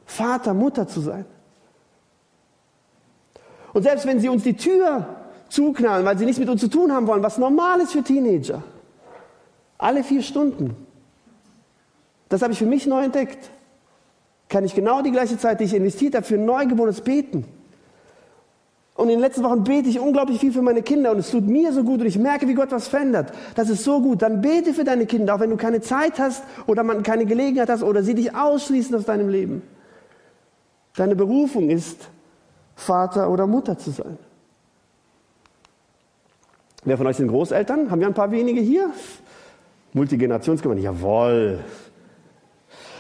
Vater, 0.07 0.55
Mutter 0.55 0.89
zu 0.89 1.01
sein. 1.01 1.27
Und 3.75 3.83
selbst 3.83 4.07
wenn 4.07 4.19
sie 4.19 4.31
uns 4.31 4.43
die 4.43 4.57
Tür 4.57 5.07
zuknallen, 5.51 6.07
weil 6.07 6.17
sie 6.17 6.25
nichts 6.25 6.41
mit 6.41 6.49
uns 6.49 6.63
zu 6.63 6.69
tun 6.69 6.91
haben 6.91 7.07
wollen, 7.07 7.23
was 7.23 7.37
normal 7.37 7.81
ist 7.81 7.93
für 7.93 8.03
Teenager, 8.03 8.63
alle 9.77 10.03
vier 10.03 10.23
Stunden, 10.23 10.75
das 12.31 12.41
habe 12.41 12.55
ich 12.55 12.59
für 12.59 12.67
mich 12.67 12.87
neu 12.87 13.05
entdeckt 13.05 13.51
kann 14.51 14.65
ich 14.65 14.75
genau 14.75 15.01
die 15.01 15.13
gleiche 15.13 15.39
Zeit, 15.39 15.61
die 15.61 15.65
ich 15.65 15.75
investiert 15.75 16.15
habe, 16.15 16.27
für 16.27 16.35
ein 16.35 16.45
Neugeborenes 16.45 17.01
beten. 17.01 17.45
Und 18.97 19.09
in 19.09 19.15
den 19.15 19.21
letzten 19.21 19.43
Wochen 19.45 19.65
bete 19.65 19.89
ich 19.89 19.99
unglaublich 19.99 20.41
viel 20.41 20.53
für 20.53 20.61
meine 20.61 20.83
Kinder 20.83 21.13
und 21.13 21.19
es 21.19 21.31
tut 21.31 21.47
mir 21.47 21.73
so 21.73 21.85
gut 21.85 22.01
und 22.01 22.07
ich 22.07 22.19
merke, 22.19 22.47
wie 22.47 22.53
Gott 22.53 22.71
was 22.71 22.89
verändert. 22.89 23.33
Das 23.55 23.71
ist 23.71 23.83
so 23.83 24.03
gut. 24.03 24.21
Dann 24.21 24.43
bete 24.43 24.75
für 24.75 24.85
deine 24.85 25.07
Kinder, 25.07 25.35
auch 25.35 25.41
wenn 25.41 25.49
du 25.49 25.57
keine 25.57 25.81
Zeit 25.81 26.19
hast 26.19 26.43
oder 26.67 26.83
man 26.83 27.03
keine 27.03 27.25
Gelegenheit 27.25 27.71
hast 27.71 27.83
oder 27.83 28.03
sie 28.03 28.15
dich 28.15 28.35
ausschließen 28.35 28.95
aus 28.95 29.07
deinem 29.07 29.31
Leben. 29.31 29.63
Deine 30.97 31.17
Berufung 31.17 31.71
ist, 31.71 32.11
Vater 32.75 33.31
oder 33.31 33.47
Mutter 33.47 33.79
zu 33.79 33.91
sein. 33.91 34.19
Wer 36.85 36.99
von 36.99 37.07
euch 37.07 37.17
sind 37.17 37.29
Großeltern? 37.29 37.91
Haben 37.91 38.01
wir 38.01 38.07
ein 38.07 38.15
paar 38.15 38.33
wenige 38.33 38.61
hier? 38.61 38.91
Multigenerationsgemeinde, 39.95 40.83
jawohl. 40.83 41.61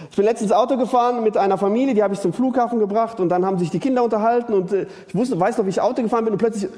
Ich 0.08 0.16
bin 0.16 0.24
letztens 0.24 0.52
Auto 0.52 0.76
gefahren 0.76 1.22
mit 1.22 1.36
einer 1.36 1.58
Familie, 1.58 1.94
die 1.94 2.02
habe 2.02 2.14
ich 2.14 2.20
zum 2.20 2.32
Flughafen 2.32 2.78
gebracht 2.78 3.20
und 3.20 3.28
dann 3.28 3.44
haben 3.44 3.58
sich 3.58 3.70
die 3.70 3.78
Kinder 3.78 4.02
unterhalten 4.02 4.54
und 4.54 4.72
äh, 4.72 4.86
ich 5.08 5.14
wusste, 5.14 5.38
weiß 5.38 5.58
noch, 5.58 5.66
wie 5.66 5.70
ich 5.70 5.80
Auto 5.80 6.02
gefahren 6.02 6.24
bin 6.24 6.32
und 6.32 6.38
plötzlich, 6.38 6.70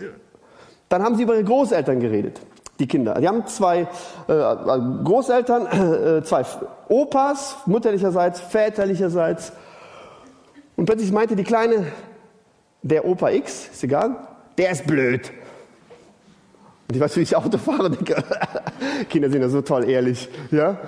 dann 0.89 1.03
haben 1.03 1.17
sie 1.17 1.23
über 1.23 1.35
ihre 1.35 1.45
Großeltern 1.45 2.01
geredet, 2.01 2.41
die 2.79 2.87
Kinder. 2.87 3.15
Die 3.21 3.29
haben 3.29 3.47
zwei 3.47 3.81
äh, 3.81 3.87
Großeltern, 5.05 5.67
äh, 5.67 6.23
zwei 6.25 6.45
Opas, 6.89 7.57
mütterlicherseits, 7.67 8.41
väterlicherseits 8.41 9.53
und 10.77 10.87
plötzlich 10.87 11.13
meinte 11.13 11.37
die 11.37 11.45
Kleine, 11.45 11.87
der 12.83 13.05
Opa 13.05 13.31
X, 13.31 13.69
ist 13.73 13.85
egal, 13.85 14.17
der 14.59 14.73
ist 14.73 14.87
blöd. 14.87 15.31
Und 16.89 16.97
ich 16.97 17.01
weiß, 17.01 17.17
wie 17.17 17.21
ich 17.21 17.37
Auto 17.37 17.57
fahre, 17.59 17.91
denke, 17.91 18.23
Kinder 19.09 19.31
sind 19.31 19.43
ja 19.43 19.49
so 19.49 19.63
toll 19.63 19.89
ehrlich, 19.89 20.29
ja. 20.51 20.79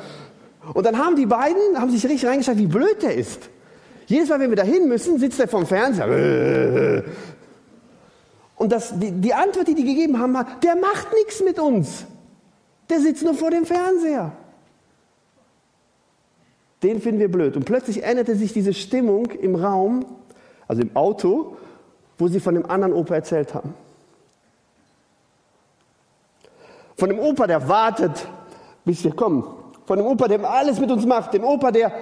Und 0.72 0.86
dann 0.86 0.98
haben 0.98 1.16
die 1.16 1.26
beiden, 1.26 1.78
haben 1.78 1.90
sich 1.90 2.04
richtig 2.04 2.26
reingeschaut, 2.26 2.56
wie 2.56 2.66
blöd 2.66 3.02
der 3.02 3.14
ist. 3.14 3.50
Jedes 4.06 4.28
Mal, 4.28 4.40
wenn 4.40 4.50
wir 4.50 4.56
dahin 4.56 4.88
müssen, 4.88 5.18
sitzt 5.18 5.40
er 5.40 5.48
vom 5.48 5.66
Fernseher. 5.66 7.04
Und 8.56 8.72
das, 8.72 8.98
die, 8.98 9.10
die 9.10 9.34
Antwort, 9.34 9.68
die 9.68 9.74
die 9.74 9.84
gegeben 9.84 10.18
haben, 10.18 10.34
war, 10.34 10.46
der 10.62 10.76
macht 10.76 11.12
nichts 11.12 11.42
mit 11.42 11.58
uns. 11.58 12.06
Der 12.88 13.00
sitzt 13.00 13.24
nur 13.24 13.34
vor 13.34 13.50
dem 13.50 13.66
Fernseher. 13.66 14.32
Den 16.82 17.00
finden 17.00 17.20
wir 17.20 17.30
blöd. 17.30 17.56
Und 17.56 17.64
plötzlich 17.64 18.02
änderte 18.02 18.36
sich 18.36 18.52
diese 18.52 18.74
Stimmung 18.74 19.26
im 19.30 19.54
Raum, 19.54 20.04
also 20.68 20.82
im 20.82 20.94
Auto, 20.94 21.56
wo 22.18 22.28
sie 22.28 22.40
von 22.40 22.54
dem 22.54 22.68
anderen 22.68 22.92
Opa 22.92 23.14
erzählt 23.14 23.54
haben. 23.54 23.74
Von 26.96 27.08
dem 27.08 27.18
Opa, 27.18 27.46
der 27.46 27.68
wartet, 27.68 28.28
bis 28.84 29.02
wir 29.02 29.14
kommen. 29.14 29.44
Von 29.86 29.98
dem 29.98 30.06
Opa, 30.06 30.28
der 30.28 30.48
alles 30.48 30.80
mit 30.80 30.90
uns 30.90 31.04
macht. 31.04 31.34
Dem 31.34 31.44
Opa, 31.44 31.70
der, 31.70 31.92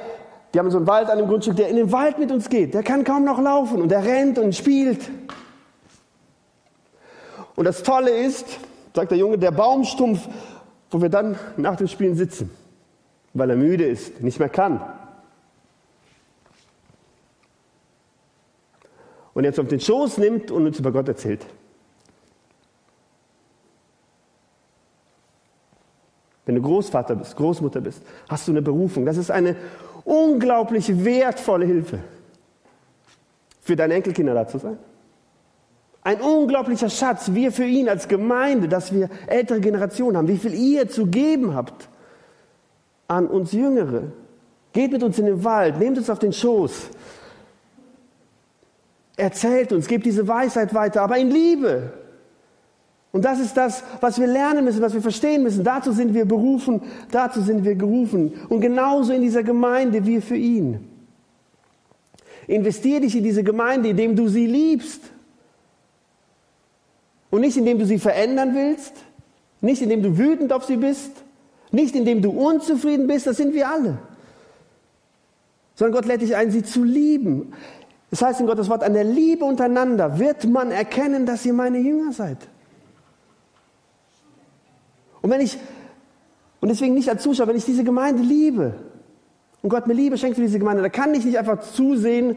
die 0.52 0.58
haben 0.58 0.70
so 0.70 0.78
einen 0.78 0.86
Wald 0.86 1.10
an 1.10 1.18
dem 1.18 1.28
Grundstück, 1.28 1.56
der 1.56 1.68
in 1.68 1.76
den 1.76 1.92
Wald 1.92 2.18
mit 2.18 2.30
uns 2.30 2.48
geht. 2.48 2.74
Der 2.74 2.82
kann 2.82 3.04
kaum 3.04 3.24
noch 3.24 3.40
laufen 3.40 3.82
und 3.82 3.88
der 3.88 4.04
rennt 4.04 4.38
und 4.38 4.54
spielt. 4.54 5.10
Und 7.56 7.64
das 7.64 7.82
Tolle 7.82 8.10
ist, 8.10 8.58
sagt 8.94 9.10
der 9.10 9.18
Junge, 9.18 9.38
der 9.38 9.50
Baumstumpf, 9.50 10.28
wo 10.90 11.00
wir 11.00 11.08
dann 11.08 11.36
nach 11.56 11.76
dem 11.76 11.88
Spielen 11.88 12.14
sitzen, 12.14 12.50
weil 13.34 13.50
er 13.50 13.56
müde 13.56 13.84
ist, 13.84 14.22
nicht 14.22 14.38
mehr 14.38 14.48
kann. 14.48 14.80
Und 19.34 19.44
jetzt 19.44 19.58
auf 19.58 19.68
den 19.68 19.80
Schoß 19.80 20.18
nimmt 20.18 20.50
und 20.50 20.66
uns 20.66 20.78
über 20.78 20.92
Gott 20.92 21.08
erzählt. 21.08 21.46
Wenn 26.44 26.56
du 26.56 26.62
Großvater 26.62 27.14
bist, 27.14 27.36
Großmutter 27.36 27.80
bist, 27.80 28.02
hast 28.28 28.48
du 28.48 28.52
eine 28.52 28.62
Berufung. 28.62 29.06
Das 29.06 29.16
ist 29.16 29.30
eine 29.30 29.56
unglaublich 30.04 31.04
wertvolle 31.04 31.66
Hilfe 31.66 32.00
für 33.60 33.76
deine 33.76 33.94
Enkelkinder 33.94 34.34
da 34.34 34.46
zu 34.46 34.58
sein. 34.58 34.78
Ein 36.04 36.20
unglaublicher 36.20 36.90
Schatz, 36.90 37.32
wir 37.32 37.52
für 37.52 37.64
ihn 37.64 37.88
als 37.88 38.08
Gemeinde, 38.08 38.66
dass 38.68 38.92
wir 38.92 39.08
ältere 39.28 39.60
Generationen 39.60 40.16
haben, 40.16 40.26
wie 40.26 40.36
viel 40.36 40.52
ihr 40.52 40.88
zu 40.88 41.06
geben 41.06 41.54
habt 41.54 41.88
an 43.06 43.28
uns 43.28 43.52
Jüngere. 43.52 44.04
Geht 44.72 44.90
mit 44.90 45.02
uns 45.04 45.18
in 45.18 45.26
den 45.26 45.44
Wald, 45.44 45.78
nehmt 45.78 45.98
uns 45.98 46.10
auf 46.10 46.18
den 46.18 46.32
Schoß, 46.32 46.88
erzählt 49.16 49.72
uns, 49.72 49.86
gebt 49.86 50.04
diese 50.04 50.26
Weisheit 50.26 50.74
weiter, 50.74 51.02
aber 51.02 51.18
in 51.18 51.30
Liebe. 51.30 51.92
Und 53.12 53.26
das 53.26 53.40
ist 53.40 53.56
das, 53.56 53.84
was 54.00 54.18
wir 54.18 54.26
lernen 54.26 54.64
müssen, 54.64 54.80
was 54.80 54.94
wir 54.94 55.02
verstehen 55.02 55.42
müssen. 55.42 55.62
Dazu 55.62 55.92
sind 55.92 56.14
wir 56.14 56.24
berufen, 56.24 56.80
dazu 57.10 57.42
sind 57.42 57.62
wir 57.62 57.74
gerufen. 57.74 58.32
Und 58.48 58.60
genauso 58.62 59.12
in 59.12 59.20
dieser 59.20 59.42
Gemeinde 59.42 60.06
wir 60.06 60.22
für 60.22 60.36
ihn. 60.36 60.88
Investier 62.46 63.00
dich 63.00 63.14
in 63.14 63.22
diese 63.22 63.44
Gemeinde, 63.44 63.90
indem 63.90 64.16
du 64.16 64.28
sie 64.28 64.46
liebst. 64.46 65.02
Und 67.30 67.42
nicht 67.42 67.56
indem 67.56 67.78
du 67.78 67.86
sie 67.86 67.98
verändern 67.98 68.54
willst, 68.54 68.94
nicht 69.60 69.82
indem 69.82 70.02
du 70.02 70.18
wütend 70.18 70.52
auf 70.52 70.64
sie 70.64 70.76
bist, 70.76 71.12
nicht 71.70 71.94
indem 71.94 72.22
du 72.22 72.30
unzufrieden 72.30 73.06
bist, 73.06 73.26
das 73.26 73.36
sind 73.36 73.54
wir 73.54 73.68
alle. 73.68 73.98
Sondern 75.74 75.94
Gott 75.94 76.06
lädt 76.06 76.22
dich 76.22 76.34
ein, 76.34 76.50
sie 76.50 76.62
zu 76.62 76.82
lieben. 76.82 77.52
Das 78.10 78.22
heißt 78.22 78.40
in 78.40 78.46
Gottes 78.46 78.68
Wort, 78.68 78.84
an 78.84 78.92
der 78.92 79.04
Liebe 79.04 79.44
untereinander 79.44 80.18
wird 80.18 80.44
man 80.44 80.70
erkennen, 80.70 81.24
dass 81.24 81.46
ihr 81.46 81.54
meine 81.54 81.78
Jünger 81.78 82.12
seid. 82.12 82.38
Und 85.22 85.30
wenn 85.30 85.40
ich, 85.40 85.56
und 86.60 86.68
deswegen 86.68 86.94
nicht 86.94 87.08
als 87.08 87.22
Zuschauer, 87.22 87.46
wenn 87.46 87.56
ich 87.56 87.64
diese 87.64 87.84
Gemeinde 87.84 88.22
liebe 88.22 88.74
und 89.62 89.70
Gott 89.70 89.86
mir 89.86 89.94
Liebe 89.94 90.18
schenkt 90.18 90.36
für 90.36 90.42
diese 90.42 90.58
Gemeinde, 90.58 90.82
da 90.82 90.88
kann 90.88 91.14
ich 91.14 91.24
nicht 91.24 91.38
einfach 91.38 91.60
zusehen, 91.60 92.36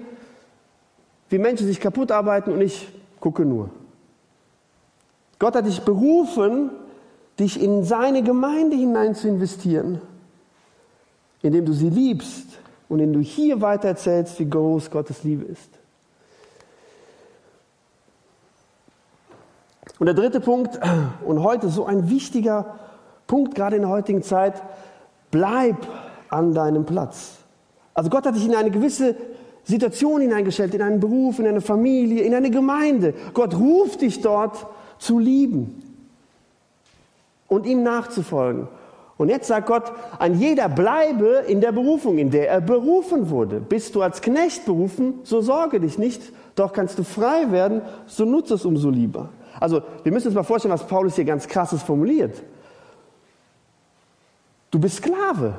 wie 1.30 1.40
Menschen 1.40 1.66
sich 1.68 1.80
kaputt 1.80 2.12
arbeiten 2.12 2.52
und 2.52 2.62
ich 2.62 2.88
gucke 3.20 3.44
nur. 3.44 3.72
Gott 5.40 5.56
hat 5.56 5.66
dich 5.66 5.82
berufen, 5.82 6.70
dich 7.40 7.62
in 7.62 7.84
seine 7.84 8.24
Gemeinde 8.24 8.78
hinein 8.78 9.16
zu 9.16 9.28
investieren, 9.28 10.00
indem 11.42 11.66
du 11.66 11.74
sie 11.74 11.90
liebst 11.90 12.48
und 12.88 13.00
indem 13.00 13.22
du 13.22 13.28
hier 13.28 13.62
weiter 13.62 13.90
erzählst, 13.90 14.40
wie 14.40 14.50
groß 14.50 14.92
Gottes 14.92 15.24
Liebe 15.24 15.44
ist. 15.46 15.70
Und 20.00 20.08
der 20.08 20.16
dritte 20.16 20.40
Punkt, 20.40 20.80
und 21.26 21.44
heute 21.44 21.70
so 21.70 21.86
ein 21.86 22.10
wichtiger 22.10 22.76
Punkt, 23.28 23.56
gerade 23.56 23.78
in 23.78 23.84
der 23.84 23.92
heutigen 23.92 24.24
Zeit, 24.24 24.62
bleib 25.32 25.78
an 26.30 26.54
deinem 26.54 26.86
Platz. 26.86 27.38
Also 27.94 28.10
Gott 28.10 28.26
hat 28.26 28.36
dich 28.36 28.46
in 28.46 28.56
eine 28.56 28.72
gewisse 28.72 29.16
Situation 29.64 30.22
hineingestellt, 30.22 30.76
in 30.76 30.82
einen 30.82 31.00
Beruf, 31.00 31.40
in 31.40 31.48
eine 31.48 31.62
Familie, 31.62 32.24
in 32.24 32.36
eine 32.36 32.52
Gemeinde. 32.52 33.14
Gott 33.34 33.56
ruft 33.56 34.02
dich 34.02 34.22
dort 34.22 34.68
zu 35.00 35.18
lieben 35.18 35.82
und 37.48 37.66
ihm 37.66 37.84
nachzufolgen. 37.84 38.68
Und 39.18 39.30
jetzt 39.30 39.48
sagt 39.48 39.68
Gott, 39.68 39.94
ein 40.20 40.38
jeder 40.38 40.68
bleibe 40.68 41.46
in 41.48 41.62
der 41.62 41.72
Berufung, 41.72 42.18
in 42.18 42.32
der 42.32 42.50
er 42.50 42.60
berufen 42.60 43.30
wurde. 43.30 43.62
Bist 43.62 43.96
du 43.96 44.02
als 44.02 44.22
Knecht 44.22 44.66
berufen, 44.66 45.20
so 45.24 45.42
sorge 45.42 45.80
dich 45.80 45.98
nicht, 45.98 46.22
doch 46.56 46.74
kannst 46.74 47.00
du 47.00 47.04
frei 47.04 47.52
werden, 47.52 47.82
so 48.08 48.26
nutze 48.26 48.56
es 48.56 48.66
umso 48.66 48.90
lieber. 48.90 49.30
Also 49.60 49.82
wir 50.04 50.12
müssen 50.12 50.28
uns 50.28 50.36
mal 50.36 50.44
vorstellen, 50.44 50.74
was 50.74 50.86
Paulus 50.88 51.16
hier 51.16 51.26
ganz 51.26 51.48
krasses 51.48 51.82
formuliert. 51.84 52.42
Du 54.72 54.80
bist 54.80 54.98
Sklave. 54.98 55.56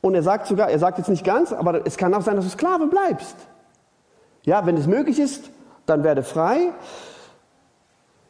Und 0.00 0.14
er 0.14 0.22
sagt 0.22 0.46
sogar, 0.46 0.70
er 0.70 0.78
sagt 0.78 0.98
jetzt 0.98 1.08
nicht 1.08 1.24
ganz, 1.24 1.52
aber 1.52 1.86
es 1.86 1.96
kann 1.96 2.12
auch 2.14 2.22
sein, 2.22 2.36
dass 2.36 2.44
du 2.44 2.50
Sklave 2.50 2.86
bleibst. 2.86 3.36
Ja, 4.44 4.66
wenn 4.66 4.76
es 4.76 4.86
möglich 4.86 5.18
ist, 5.18 5.50
dann 5.86 6.02
werde 6.02 6.22
frei. 6.22 6.72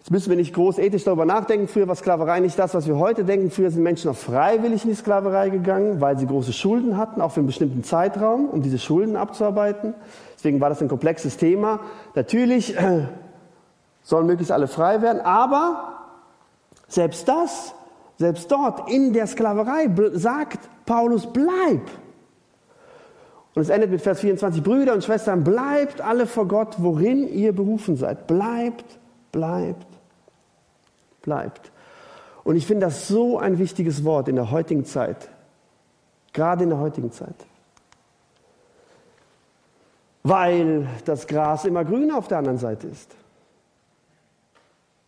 Jetzt 0.03 0.11
müssen 0.11 0.31
wir 0.31 0.37
nicht 0.37 0.53
groß 0.53 0.79
ethisch 0.79 1.05
darüber 1.05 1.25
nachdenken. 1.25 1.69
Früher 1.69 1.87
war 1.87 1.95
Sklaverei 1.95 2.41
nicht 2.41 2.59
das, 2.59 2.75
was 2.75 2.89
wir 2.89 2.99
heute 2.99 3.25
denken. 3.25 3.53
Früher 3.53 3.71
sind 3.71 3.85
Menschen 3.85 4.11
auch 4.11 4.17
freiwillig 4.17 4.83
in 4.83 4.91
die 4.91 4.97
Sklaverei 4.97 5.49
gegangen, 5.49 6.01
weil 6.01 6.19
sie 6.19 6.27
große 6.27 6.53
Schulden 6.53 6.97
hatten, 6.97 7.21
auch 7.21 7.31
für 7.31 7.39
einen 7.39 7.47
bestimmten 7.47 7.85
Zeitraum, 7.85 8.49
um 8.49 8.63
diese 8.63 8.81
Schulden 8.81 9.15
abzuarbeiten. 9.15 9.95
Deswegen 10.35 10.61
war 10.61 10.71
das 10.71 10.83
ein 10.83 10.89
komplexes 10.89 11.37
Thema. 11.37 11.79
Natürlich 12.17 12.77
äh, 12.77 13.07
sollen 14.03 14.27
möglichst 14.27 14.51
alle 14.51 14.67
frei 14.67 15.03
werden, 15.03 15.21
aber 15.21 16.01
selbst 16.89 17.29
das, 17.29 17.73
selbst 18.19 18.51
dort 18.51 18.91
in 18.91 19.13
der 19.13 19.29
Sklaverei 19.29 19.89
sagt 20.15 20.69
Paulus, 20.85 21.33
bleib. 21.33 21.89
Und 23.55 23.63
es 23.63 23.69
endet 23.69 23.93
mit 23.93 24.01
Vers 24.01 24.19
24, 24.19 24.65
Brüder 24.65 24.95
und 24.95 25.05
Schwestern, 25.05 25.45
bleibt 25.45 26.01
alle 26.01 26.27
vor 26.27 26.49
Gott, 26.49 26.75
worin 26.79 27.29
ihr 27.29 27.53
berufen 27.55 27.95
seid. 27.95 28.27
Bleibt, 28.27 28.99
bleibt, 29.31 29.92
bleibt. 31.23 31.73
Und 32.45 32.57
ich 32.57 32.67
finde 32.67 32.87
das 32.87 33.09
so 33.09 33.39
ein 33.39 33.59
wichtiges 33.59 34.05
Wort 34.05 34.29
in 34.29 34.37
der 34.37 34.51
heutigen 34.51 34.85
Zeit. 34.85 35.29
Gerade 36.33 36.65
in 36.65 36.71
der 36.71 36.79
heutigen 36.79 37.13
Zeit 37.13 37.37
weil 40.23 40.87
das 41.05 41.27
Gras 41.27 41.65
immer 41.65 41.85
grüner 41.85 42.17
auf 42.17 42.29
der 42.29 42.39
anderen 42.39 42.59
Seite 42.59 42.87
ist. 42.87 43.15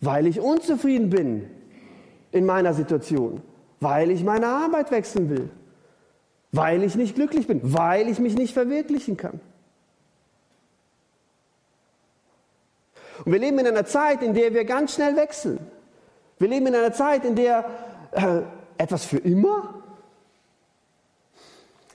Weil 0.00 0.26
ich 0.26 0.40
unzufrieden 0.40 1.10
bin 1.10 1.48
in 2.32 2.44
meiner 2.44 2.74
Situation. 2.74 3.40
Weil 3.80 4.10
ich 4.10 4.24
meine 4.24 4.46
Arbeit 4.46 4.90
wechseln 4.90 5.30
will. 5.30 5.50
Weil 6.52 6.82
ich 6.82 6.94
nicht 6.96 7.14
glücklich 7.14 7.46
bin. 7.46 7.60
Weil 7.62 8.08
ich 8.08 8.18
mich 8.18 8.36
nicht 8.36 8.52
verwirklichen 8.52 9.16
kann. 9.16 9.40
Und 13.24 13.32
wir 13.32 13.38
leben 13.38 13.58
in 13.60 13.66
einer 13.66 13.86
Zeit, 13.86 14.22
in 14.22 14.34
der 14.34 14.52
wir 14.52 14.64
ganz 14.64 14.94
schnell 14.94 15.16
wechseln. 15.16 15.58
Wir 16.38 16.48
leben 16.48 16.66
in 16.66 16.74
einer 16.74 16.92
Zeit, 16.92 17.24
in 17.24 17.34
der 17.34 17.64
äh, 18.12 18.40
etwas 18.78 19.04
für 19.04 19.18
immer 19.18 19.84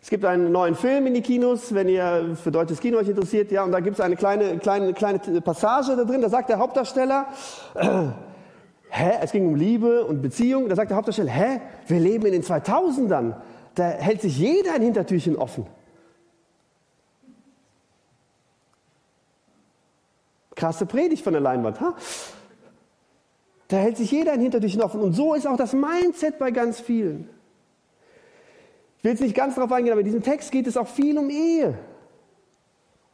es 0.09 0.11
gibt 0.11 0.25
einen 0.25 0.51
neuen 0.51 0.73
Film 0.73 1.05
in 1.05 1.13
die 1.13 1.21
Kinos, 1.21 1.71
wenn 1.75 1.87
ihr 1.87 2.35
für 2.41 2.49
deutsches 2.49 2.79
Kino 2.79 2.97
euch 2.97 3.07
interessiert, 3.07 3.51
ja, 3.51 3.63
und 3.63 3.71
da 3.71 3.79
gibt 3.79 3.99
es 3.99 4.01
eine 4.01 4.15
kleine, 4.15 4.57
kleine, 4.57 4.93
kleine 4.93 5.19
Passage 5.19 5.95
da 5.95 6.03
drin, 6.03 6.19
da 6.19 6.29
sagt 6.29 6.49
der 6.49 6.57
Hauptdarsteller, 6.57 7.27
äh, 7.75 8.05
hä, 8.89 9.11
es 9.21 9.31
ging 9.31 9.47
um 9.47 9.53
Liebe 9.53 10.03
und 10.05 10.23
Beziehung, 10.23 10.67
da 10.67 10.75
sagt 10.75 10.89
der 10.89 10.97
Hauptdarsteller, 10.97 11.29
hä, 11.29 11.61
wir 11.85 11.99
leben 11.99 12.25
in 12.25 12.31
den 12.31 12.41
2000ern, 12.41 13.35
da 13.75 13.83
hält 13.83 14.21
sich 14.21 14.39
jeder 14.39 14.73
ein 14.73 14.81
Hintertürchen 14.81 15.35
offen. 15.35 15.67
Krasse 20.55 20.87
Predigt 20.87 21.23
von 21.23 21.33
der 21.33 21.41
Leinwand, 21.43 21.79
ha? 21.81 21.93
Da 23.69 23.77
hält 23.77 23.97
sich 23.97 24.11
jeder 24.11 24.33
ein 24.33 24.41
Hintertürchen 24.41 24.81
offen. 24.81 24.99
Und 24.99 25.13
so 25.13 25.35
ist 25.35 25.47
auch 25.47 25.55
das 25.55 25.73
Mindset 25.73 26.39
bei 26.39 26.51
ganz 26.51 26.79
vielen. 26.79 27.29
Ich 28.97 29.03
will 29.03 29.11
jetzt 29.11 29.21
nicht 29.21 29.35
ganz 29.35 29.55
darauf 29.55 29.71
eingehen, 29.71 29.93
aber 29.93 30.01
in 30.01 30.05
diesem 30.05 30.23
Text 30.23 30.51
geht 30.51 30.67
es 30.67 30.75
auch 30.75 30.87
viel 30.87 31.17
um 31.17 31.29
Ehe. 31.29 31.77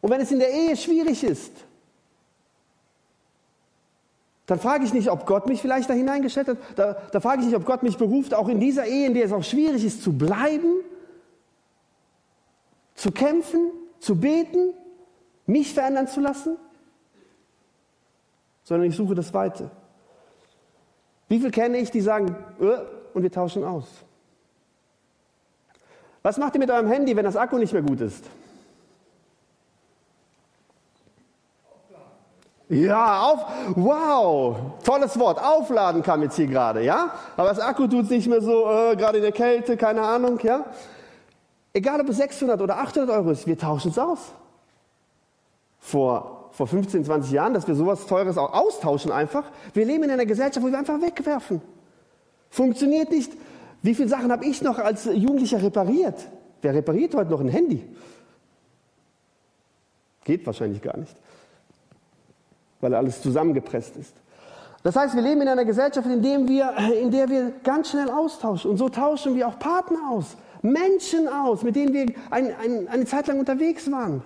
Und 0.01 0.09
wenn 0.09 0.21
es 0.21 0.31
in 0.31 0.39
der 0.39 0.51
Ehe 0.51 0.75
schwierig 0.77 1.23
ist, 1.23 1.51
dann 4.45 4.59
frage 4.59 4.85
ich 4.85 4.93
nicht, 4.93 5.09
ob 5.09 5.25
Gott 5.25 5.47
mich 5.47 5.61
vielleicht 5.61 5.89
da 5.89 5.93
hineingestellt 5.93 6.47
hat. 6.47 6.57
Da, 6.75 6.93
da 7.11 7.19
frage 7.19 7.41
ich 7.41 7.47
nicht, 7.47 7.55
ob 7.55 7.65
Gott 7.65 7.83
mich 7.83 7.97
beruft, 7.97 8.33
auch 8.33 8.47
in 8.47 8.59
dieser 8.59 8.85
Ehe, 8.85 9.07
in 9.07 9.13
der 9.13 9.25
es 9.25 9.33
auch 9.33 9.43
schwierig 9.43 9.83
ist, 9.83 10.03
zu 10.03 10.13
bleiben, 10.13 10.81
zu 12.93 13.11
kämpfen, 13.11 13.71
zu 13.99 14.15
beten, 14.15 14.73
mich 15.47 15.73
verändern 15.73 16.07
zu 16.07 16.21
lassen, 16.21 16.55
sondern 18.63 18.89
ich 18.89 18.95
suche 18.95 19.15
das 19.15 19.33
Weite. 19.33 19.69
Wie 21.27 21.39
viele 21.39 21.51
kenne 21.51 21.77
ich, 21.77 21.91
die 21.91 22.01
sagen, 22.01 22.35
äh, 22.59 22.77
und 23.13 23.23
wir 23.23 23.31
tauschen 23.31 23.63
aus? 23.63 23.85
Was 26.21 26.37
macht 26.37 26.55
ihr 26.55 26.59
mit 26.59 26.71
eurem 26.71 26.87
Handy, 26.87 27.15
wenn 27.15 27.25
das 27.25 27.35
Akku 27.35 27.57
nicht 27.57 27.73
mehr 27.73 27.81
gut 27.81 28.01
ist? 28.01 28.23
Ja, 32.67 33.21
auf, 33.21 33.45
wow, 33.75 34.57
tolles 34.83 35.19
Wort. 35.19 35.39
Aufladen 35.39 36.01
kam 36.01 36.23
jetzt 36.23 36.35
hier 36.35 36.47
gerade, 36.47 36.83
ja? 36.83 37.11
Aber 37.37 37.49
das 37.49 37.59
Akku 37.59 37.87
tut 37.87 38.09
nicht 38.09 38.27
mehr 38.27 38.41
so, 38.41 38.65
äh, 38.65 38.95
gerade 38.95 39.17
in 39.17 39.23
der 39.23 39.31
Kälte, 39.31 39.77
keine 39.77 40.01
Ahnung, 40.01 40.39
ja? 40.41 40.65
Egal 41.73 42.01
ob 42.01 42.09
es 42.09 42.17
600 42.17 42.59
oder 42.59 42.77
800 42.79 43.09
Euro 43.15 43.31
ist, 43.31 43.45
wir 43.45 43.57
tauschen 43.57 43.91
es 43.91 43.99
aus. 43.99 44.33
Vor, 45.77 46.44
vor 46.55 46.67
15, 46.67 47.05
20 47.05 47.31
Jahren, 47.31 47.53
dass 47.53 47.67
wir 47.67 47.75
sowas 47.75 48.07
Teures 48.07 48.37
auch 48.37 48.53
austauschen 48.53 49.11
einfach. 49.11 49.43
Wir 49.73 49.85
leben 49.85 50.05
in 50.05 50.11
einer 50.11 50.25
Gesellschaft, 50.25 50.65
wo 50.65 50.71
wir 50.71 50.79
einfach 50.79 51.01
wegwerfen. 51.01 51.61
Funktioniert 52.49 53.11
nicht. 53.11 53.31
Wie 53.81 53.93
viele 53.93 54.09
Sachen 54.09 54.31
habe 54.31 54.45
ich 54.45 54.61
noch 54.61 54.79
als 54.79 55.05
Jugendlicher 55.05 55.61
repariert? 55.61 56.27
Wer 56.61 56.73
repariert 56.73 57.13
heute 57.13 57.29
noch 57.29 57.41
ein 57.41 57.49
Handy? 57.49 57.83
Geht 60.23 60.45
wahrscheinlich 60.45 60.81
gar 60.81 60.97
nicht 60.97 61.15
weil 62.85 62.93
alles 62.93 63.19
zusammengepresst 63.21 63.97
ist. 63.97 64.13
Das 64.83 64.95
heißt, 64.95 65.15
wir 65.15 65.21
leben 65.23 65.41
in 65.41 65.47
einer 65.47 65.65
Gesellschaft, 65.65 66.07
in, 66.07 66.21
dem 66.21 66.47
wir, 66.47 66.71
in 67.01 67.09
der 67.09 67.27
wir 67.29 67.51
ganz 67.63 67.89
schnell 67.89 68.11
austauschen. 68.11 68.69
Und 68.69 68.77
so 68.77 68.89
tauschen 68.89 69.35
wir 69.35 69.47
auch 69.47 69.57
Partner 69.57 70.11
aus, 70.11 70.37
Menschen 70.61 71.27
aus, 71.27 71.63
mit 71.63 71.75
denen 71.75 71.93
wir 71.93 72.05
ein, 72.29 72.53
ein, 72.55 72.87
eine 72.87 73.05
Zeit 73.05 73.25
lang 73.25 73.39
unterwegs 73.39 73.91
waren. 73.91 74.21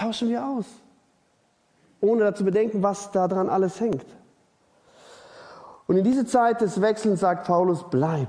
Tauschen 0.00 0.30
wir 0.30 0.46
aus, 0.46 0.64
ohne 2.00 2.24
dazu 2.24 2.44
bedenken, 2.44 2.82
was 2.82 3.10
daran 3.10 3.48
alles 3.48 3.80
hängt. 3.80 4.06
Und 5.86 5.96
in 5.96 6.04
diese 6.04 6.24
Zeit 6.24 6.60
des 6.60 6.80
Wechselns 6.80 7.20
sagt 7.20 7.46
Paulus, 7.46 7.84
bleib. 7.90 8.28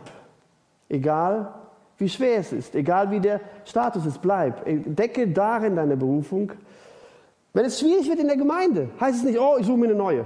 Egal 0.89 1.53
wie 1.97 2.09
schwer 2.09 2.39
es 2.39 2.51
ist, 2.51 2.75
egal 2.75 3.11
wie 3.11 3.19
der 3.19 3.39
Status 3.63 4.05
ist, 4.05 4.21
bleib. 4.21 4.65
Decke 4.65 5.27
darin 5.27 5.75
deine 5.75 5.95
Berufung 5.95 6.51
wenn 7.53 7.65
es 7.65 7.79
schwierig 7.79 8.07
wird 8.07 8.19
in 8.19 8.27
der 8.27 8.37
Gemeinde, 8.37 8.89
heißt 8.99 9.19
es 9.19 9.23
nicht, 9.23 9.39
oh, 9.39 9.57
ich 9.59 9.65
suche 9.65 9.77
mir 9.77 9.87
eine 9.87 9.95
neue. 9.95 10.25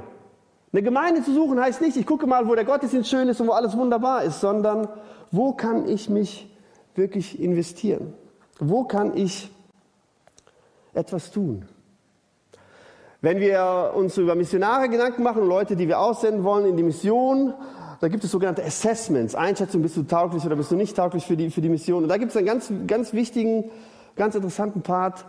Eine 0.72 0.84
Gemeinde 0.84 1.24
zu 1.24 1.34
suchen 1.34 1.60
heißt 1.60 1.82
nicht, 1.82 1.98
ich 1.98 2.06
gucke 2.06 2.28
mal, 2.28 2.48
wo 2.48 2.54
der 2.54 2.66
Gottesdienst 2.66 3.10
schön 3.10 3.30
ist 3.30 3.42
und 3.42 3.48
wo 3.48 3.54
alles 3.54 3.76
wunderbar 3.76 4.24
ist, 4.24 4.42
sondern 4.42 4.88
wo 5.32 5.54
kann 5.54 5.88
ich 5.88 6.10
mich 6.10 6.54
wirklich 6.94 7.40
investieren? 7.40 8.14
Wo 8.60 8.84
kann 8.84 9.18
ich 9.18 9.50
etwas 10.96 11.32
tun? 11.32 11.66
Wenn 13.22 13.40
wir 13.40 13.94
uns 13.96 14.18
über 14.18 14.36
Missionare 14.36 14.88
Gedanken 14.90 15.24
machen, 15.24 15.48
Leute, 15.48 15.76
die 15.76 15.88
wir 15.88 16.00
aussenden 16.00 16.44
wollen 16.44 16.66
in 16.66 16.78
die 16.78 16.84
Mission, 16.84 17.54
da 18.00 18.08
gibt 18.08 18.24
es 18.24 18.32
sogenannte 18.32 18.64
Assessments, 18.64 19.36
Einschätzung, 19.36 19.82
bist 19.82 19.98
du 19.98 20.04
tauglich 20.04 20.46
oder 20.46 20.56
bist 20.56 20.72
du 20.72 20.76
nicht 20.76 20.96
tauglich 20.96 21.26
für 21.26 21.38
die, 21.38 21.50
für 21.50 21.62
die 21.62 21.70
Mission. 21.70 22.04
Und 22.04 22.10
da 22.10 22.18
gibt 22.18 22.32
es 22.32 22.38
einen 22.38 22.46
ganz, 22.46 22.72
ganz 22.86 23.14
wichtigen, 23.14 23.72
ganz 24.16 24.36
interessanten 24.36 24.82
Part, 24.82 25.26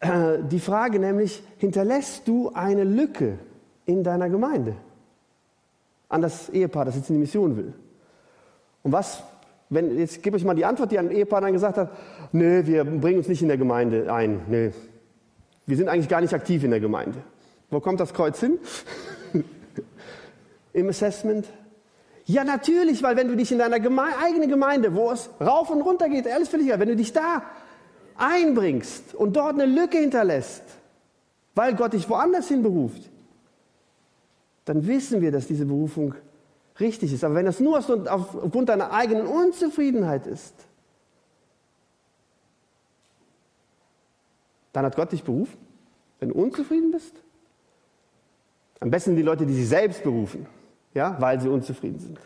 äh, 0.00 0.38
die 0.50 0.60
Frage 0.60 0.98
nämlich, 0.98 1.42
hinterlässt 1.58 2.26
du 2.28 2.52
eine 2.54 2.84
Lücke 2.84 3.38
in 3.84 4.02
deiner 4.02 4.28
Gemeinde 4.28 4.76
an 6.08 6.22
das 6.22 6.48
Ehepaar, 6.48 6.84
das 6.84 6.96
jetzt 6.96 7.10
in 7.10 7.16
die 7.16 7.20
Mission 7.20 7.56
will? 7.56 7.74
Und 8.82 8.92
was, 8.92 9.22
wenn, 9.68 9.98
jetzt 9.98 10.22
gebe 10.22 10.36
ich 10.36 10.44
mal 10.44 10.54
die 10.54 10.64
Antwort, 10.64 10.92
die 10.92 10.98
ein 10.98 11.10
Ehepaar 11.10 11.40
dann 11.40 11.52
gesagt 11.52 11.76
hat, 11.76 11.90
nö, 12.32 12.64
wir 12.66 12.84
bringen 12.84 13.18
uns 13.18 13.28
nicht 13.28 13.42
in 13.42 13.48
der 13.48 13.58
Gemeinde 13.58 14.12
ein, 14.12 14.42
nö. 14.48 14.70
Wir 15.66 15.76
sind 15.76 15.88
eigentlich 15.88 16.08
gar 16.08 16.20
nicht 16.20 16.32
aktiv 16.32 16.62
in 16.64 16.70
der 16.70 16.80
Gemeinde. 16.80 17.18
Wo 17.70 17.80
kommt 17.80 18.00
das 18.00 18.14
Kreuz 18.14 18.38
hin? 18.40 18.58
Im 20.72 20.88
Assessment? 20.88 21.46
Ja, 22.26 22.44
natürlich, 22.44 23.02
weil 23.02 23.16
wenn 23.16 23.28
du 23.28 23.36
dich 23.36 23.52
in 23.52 23.58
deiner 23.58 23.78
Geme 23.78 24.02
eigenen 24.22 24.48
Gemeinde, 24.48 24.94
wo 24.94 25.12
es 25.12 25.30
rauf 25.40 25.70
und 25.70 25.80
runter 25.80 26.08
geht, 26.08 26.28
alles 26.28 26.48
völlig 26.48 26.66
egal, 26.66 26.80
wenn 26.80 26.88
du 26.88 26.96
dich 26.96 27.12
da 27.12 27.42
einbringst 28.16 29.14
und 29.14 29.36
dort 29.36 29.54
eine 29.54 29.66
Lücke 29.66 29.98
hinterlässt, 29.98 30.62
weil 31.54 31.74
Gott 31.74 31.92
dich 31.92 32.08
woanders 32.08 32.48
hin 32.48 32.62
beruft, 32.62 33.10
dann 34.64 34.86
wissen 34.86 35.20
wir, 35.20 35.30
dass 35.30 35.46
diese 35.46 35.64
Berufung 35.64 36.14
richtig 36.80 37.12
ist. 37.12 37.22
Aber 37.22 37.36
wenn 37.36 37.46
das 37.46 37.60
nur 37.60 37.78
aufgrund 37.78 38.68
deiner 38.68 38.92
eigenen 38.92 39.26
Unzufriedenheit 39.26 40.26
ist, 40.26 40.54
dann 44.76 44.84
hat 44.84 44.94
Gott 44.94 45.10
dich 45.10 45.24
berufen, 45.24 45.56
wenn 46.20 46.28
du 46.28 46.34
unzufrieden 46.34 46.90
bist. 46.90 47.14
Am 48.78 48.90
besten 48.90 49.16
die 49.16 49.22
Leute, 49.22 49.46
die 49.46 49.54
sich 49.54 49.70
selbst 49.70 50.02
berufen, 50.02 50.46
ja, 50.92 51.16
weil 51.18 51.40
sie 51.40 51.48
unzufrieden 51.48 51.98
sind. 51.98 52.18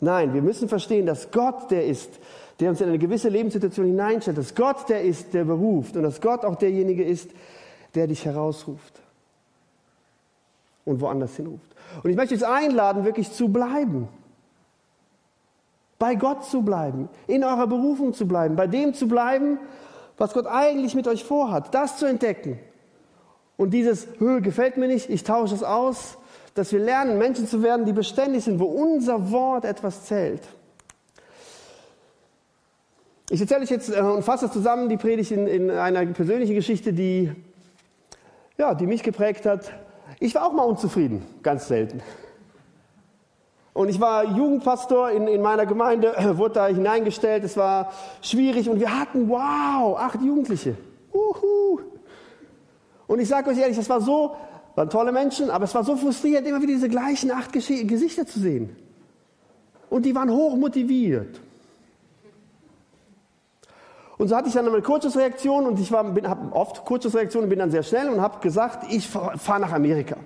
Nein, 0.00 0.34
wir 0.34 0.42
müssen 0.42 0.68
verstehen, 0.68 1.06
dass 1.06 1.30
Gott 1.30 1.70
der 1.70 1.86
ist, 1.86 2.10
der 2.58 2.70
uns 2.70 2.80
in 2.80 2.88
eine 2.88 2.98
gewisse 2.98 3.28
Lebenssituation 3.28 3.86
hineinstellt, 3.86 4.36
dass 4.36 4.56
Gott 4.56 4.88
der 4.88 5.02
ist, 5.02 5.32
der 5.32 5.44
beruft 5.44 5.96
und 5.96 6.02
dass 6.02 6.20
Gott 6.20 6.44
auch 6.44 6.56
derjenige 6.56 7.04
ist, 7.04 7.30
der 7.94 8.08
dich 8.08 8.24
herausruft 8.24 9.00
und 10.84 11.00
woanders 11.00 11.36
hinruft. 11.36 11.72
Und 12.02 12.10
ich 12.10 12.16
möchte 12.16 12.34
euch 12.34 12.44
einladen, 12.44 13.04
wirklich 13.04 13.30
zu 13.30 13.48
bleiben. 13.48 14.08
Bei 16.00 16.16
Gott 16.16 16.44
zu 16.46 16.62
bleiben, 16.62 17.08
in 17.28 17.44
eurer 17.44 17.68
Berufung 17.68 18.12
zu 18.12 18.26
bleiben, 18.26 18.56
bei 18.56 18.66
dem 18.66 18.92
zu 18.92 19.06
bleiben, 19.06 19.60
was 20.18 20.32
Gott 20.32 20.46
eigentlich 20.46 20.94
mit 20.94 21.06
euch 21.08 21.24
vorhat, 21.24 21.74
das 21.74 21.98
zu 21.98 22.06
entdecken. 22.06 22.58
Und 23.56 23.70
dieses, 23.70 24.06
gefällt 24.18 24.76
mir 24.76 24.88
nicht, 24.88 25.08
ich 25.10 25.24
tausche 25.24 25.54
es 25.54 25.62
aus, 25.62 26.18
dass 26.54 26.72
wir 26.72 26.80
lernen, 26.80 27.18
Menschen 27.18 27.46
zu 27.46 27.62
werden, 27.62 27.86
die 27.86 27.92
beständig 27.92 28.44
sind, 28.44 28.58
wo 28.58 28.64
unser 28.64 29.30
Wort 29.30 29.64
etwas 29.64 30.04
zählt. 30.04 30.42
Ich 33.28 33.40
erzähle 33.40 33.62
euch 33.62 33.70
jetzt 33.70 33.94
äh, 33.94 34.00
und 34.00 34.22
fasse 34.22 34.50
zusammen 34.50 34.88
die 34.88 34.96
Predigt 34.96 35.32
in, 35.32 35.46
in 35.46 35.70
einer 35.70 36.06
persönlichen 36.06 36.54
Geschichte, 36.54 36.92
die, 36.92 37.32
ja, 38.56 38.74
die 38.74 38.86
mich 38.86 39.02
geprägt 39.02 39.46
hat. 39.46 39.72
Ich 40.20 40.34
war 40.34 40.46
auch 40.46 40.52
mal 40.52 40.62
unzufrieden, 40.62 41.26
ganz 41.42 41.66
selten. 41.68 42.02
Und 43.76 43.90
ich 43.90 44.00
war 44.00 44.24
Jugendpastor 44.24 45.10
in, 45.10 45.28
in 45.28 45.42
meiner 45.42 45.66
Gemeinde, 45.66 46.14
wurde 46.38 46.54
da 46.54 46.66
hineingestellt. 46.68 47.44
Es 47.44 47.58
war 47.58 47.92
schwierig 48.22 48.70
und 48.70 48.80
wir 48.80 48.98
hatten, 48.98 49.28
wow, 49.28 49.98
acht 49.98 50.22
Jugendliche. 50.22 50.76
Uhu. 51.12 51.80
Und 53.06 53.18
ich 53.18 53.28
sage 53.28 53.50
euch 53.50 53.58
ehrlich, 53.58 53.76
das 53.76 53.90
war 53.90 54.00
so, 54.00 54.34
waren 54.76 54.88
tolle 54.88 55.12
Menschen, 55.12 55.50
aber 55.50 55.64
es 55.64 55.74
war 55.74 55.84
so 55.84 55.94
frustrierend, 55.94 56.48
immer 56.48 56.62
wieder 56.62 56.72
diese 56.72 56.88
gleichen 56.88 57.30
acht 57.30 57.52
Gesichter 57.52 58.26
zu 58.26 58.40
sehen. 58.40 58.74
Und 59.90 60.06
die 60.06 60.14
waren 60.14 60.30
hoch 60.30 60.56
motiviert. 60.56 61.38
Und 64.16 64.28
so 64.28 64.36
hatte 64.36 64.48
ich 64.48 64.54
dann 64.54 64.66
eine 64.66 64.80
Kurzschussreaktion 64.80 65.66
und 65.66 65.78
ich 65.78 65.92
habe 65.92 66.50
oft 66.52 66.82
Kurzschussreaktionen, 66.86 67.50
bin 67.50 67.58
dann 67.58 67.70
sehr 67.70 67.82
schnell 67.82 68.08
und 68.08 68.22
habe 68.22 68.40
gesagt, 68.40 68.90
ich 68.90 69.06
fahre 69.06 69.60
nach 69.60 69.72
Amerika. 69.74 70.16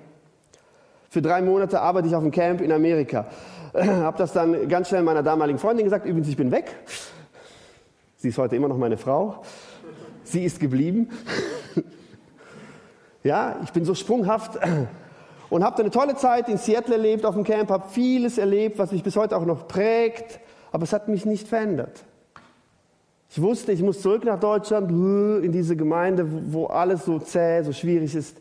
Für 1.12 1.20
drei 1.20 1.42
Monate 1.42 1.80
arbeite 1.80 2.06
ich 2.06 2.14
auf 2.14 2.22
dem 2.22 2.30
Camp 2.30 2.60
in 2.60 2.70
Amerika. 2.70 3.26
habe 3.74 4.16
das 4.16 4.32
dann 4.32 4.68
ganz 4.68 4.88
schnell 4.88 5.02
meiner 5.02 5.24
damaligen 5.24 5.58
Freundin 5.58 5.84
gesagt, 5.84 6.06
übrigens, 6.06 6.28
ich 6.28 6.36
bin 6.36 6.52
weg. 6.52 6.72
Sie 8.16 8.28
ist 8.28 8.38
heute 8.38 8.54
immer 8.54 8.68
noch 8.68 8.78
meine 8.78 8.96
Frau. 8.96 9.42
Sie 10.22 10.44
ist 10.44 10.60
geblieben. 10.60 11.08
ja, 13.24 13.56
ich 13.64 13.72
bin 13.72 13.84
so 13.84 13.96
sprunghaft 13.96 14.56
und 15.50 15.64
habe 15.64 15.80
eine 15.80 15.90
tolle 15.90 16.14
Zeit 16.14 16.48
in 16.48 16.58
Seattle 16.58 16.94
erlebt 16.94 17.26
auf 17.26 17.34
dem 17.34 17.42
Camp, 17.42 17.70
habe 17.70 17.88
vieles 17.88 18.38
erlebt, 18.38 18.78
was 18.78 18.92
mich 18.92 19.02
bis 19.02 19.16
heute 19.16 19.36
auch 19.36 19.44
noch 19.44 19.66
prägt, 19.66 20.38
aber 20.70 20.84
es 20.84 20.92
hat 20.92 21.08
mich 21.08 21.26
nicht 21.26 21.48
verändert. 21.48 22.04
Ich 23.30 23.42
wusste, 23.42 23.72
ich 23.72 23.82
muss 23.82 24.00
zurück 24.00 24.24
nach 24.24 24.38
Deutschland, 24.38 24.92
in 25.44 25.50
diese 25.50 25.74
Gemeinde, 25.74 26.24
wo 26.52 26.66
alles 26.66 27.04
so 27.04 27.18
zäh, 27.18 27.64
so 27.64 27.72
schwierig 27.72 28.14
ist. 28.14 28.36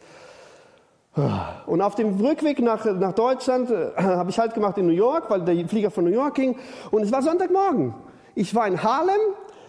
Und 1.66 1.82
auf 1.82 1.96
dem 1.96 2.20
Rückweg 2.20 2.60
nach, 2.60 2.86
nach 2.86 3.14
Deutschland 3.14 3.70
äh, 3.72 3.92
habe 3.98 4.30
ich 4.30 4.40
halt 4.40 4.54
gemacht 4.54 4.78
in 4.78 4.86
New 4.86 4.94
York, 4.94 5.30
weil 5.30 5.42
der 5.42 5.68
Flieger 5.68 5.92
von 5.92 6.06
New 6.06 6.12
York 6.12 6.36
ging. 6.36 6.56
Und 6.92 7.04
es 7.04 7.12
war 7.12 7.22
Sonntagmorgen. 7.22 7.94
Ich 8.36 8.54
war 8.56 8.68
in 8.68 8.82
Harlem 8.82 9.20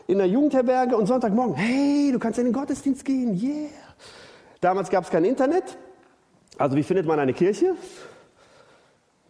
in 0.07 0.18
der 0.18 0.26
Jugendherberge 0.26 0.96
und 0.96 1.07
Sonntagmorgen, 1.07 1.55
hey, 1.55 2.11
du 2.12 2.18
kannst 2.18 2.38
in 2.38 2.46
den 2.46 2.53
Gottesdienst 2.53 3.05
gehen, 3.05 3.40
yeah. 3.40 3.68
Damals 4.61 4.90
gab 4.90 5.05
es 5.05 5.11
kein 5.11 5.24
Internet. 5.24 5.79
Also 6.59 6.76
wie 6.76 6.83
findet 6.83 7.07
man 7.07 7.18
eine 7.18 7.33
Kirche? 7.33 7.74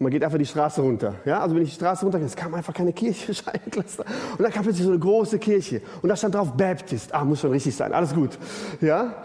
man 0.00 0.10
geht 0.10 0.24
einfach 0.24 0.38
die 0.38 0.46
Straße 0.46 0.80
runter. 0.80 1.16
Ja? 1.26 1.40
Also 1.40 1.54
wenn 1.54 1.62
ich 1.62 1.70
die 1.70 1.74
Straße 1.74 2.04
runter, 2.04 2.18
es 2.20 2.34
kam 2.34 2.54
einfach 2.54 2.72
keine 2.72 2.92
Kirche. 2.92 3.32
Und 3.74 4.42
dann 4.42 4.50
kam 4.50 4.62
plötzlich 4.62 4.84
so 4.84 4.90
eine 4.90 4.98
große 4.98 5.38
Kirche. 5.38 5.82
Und 6.00 6.08
da 6.08 6.16
stand 6.16 6.34
drauf 6.34 6.52
Baptist. 6.56 7.14
Ah, 7.14 7.22
muss 7.22 7.40
schon 7.40 7.50
richtig 7.50 7.76
sein. 7.76 7.92
Alles 7.92 8.14
gut. 8.14 8.38
Ja? 8.80 9.22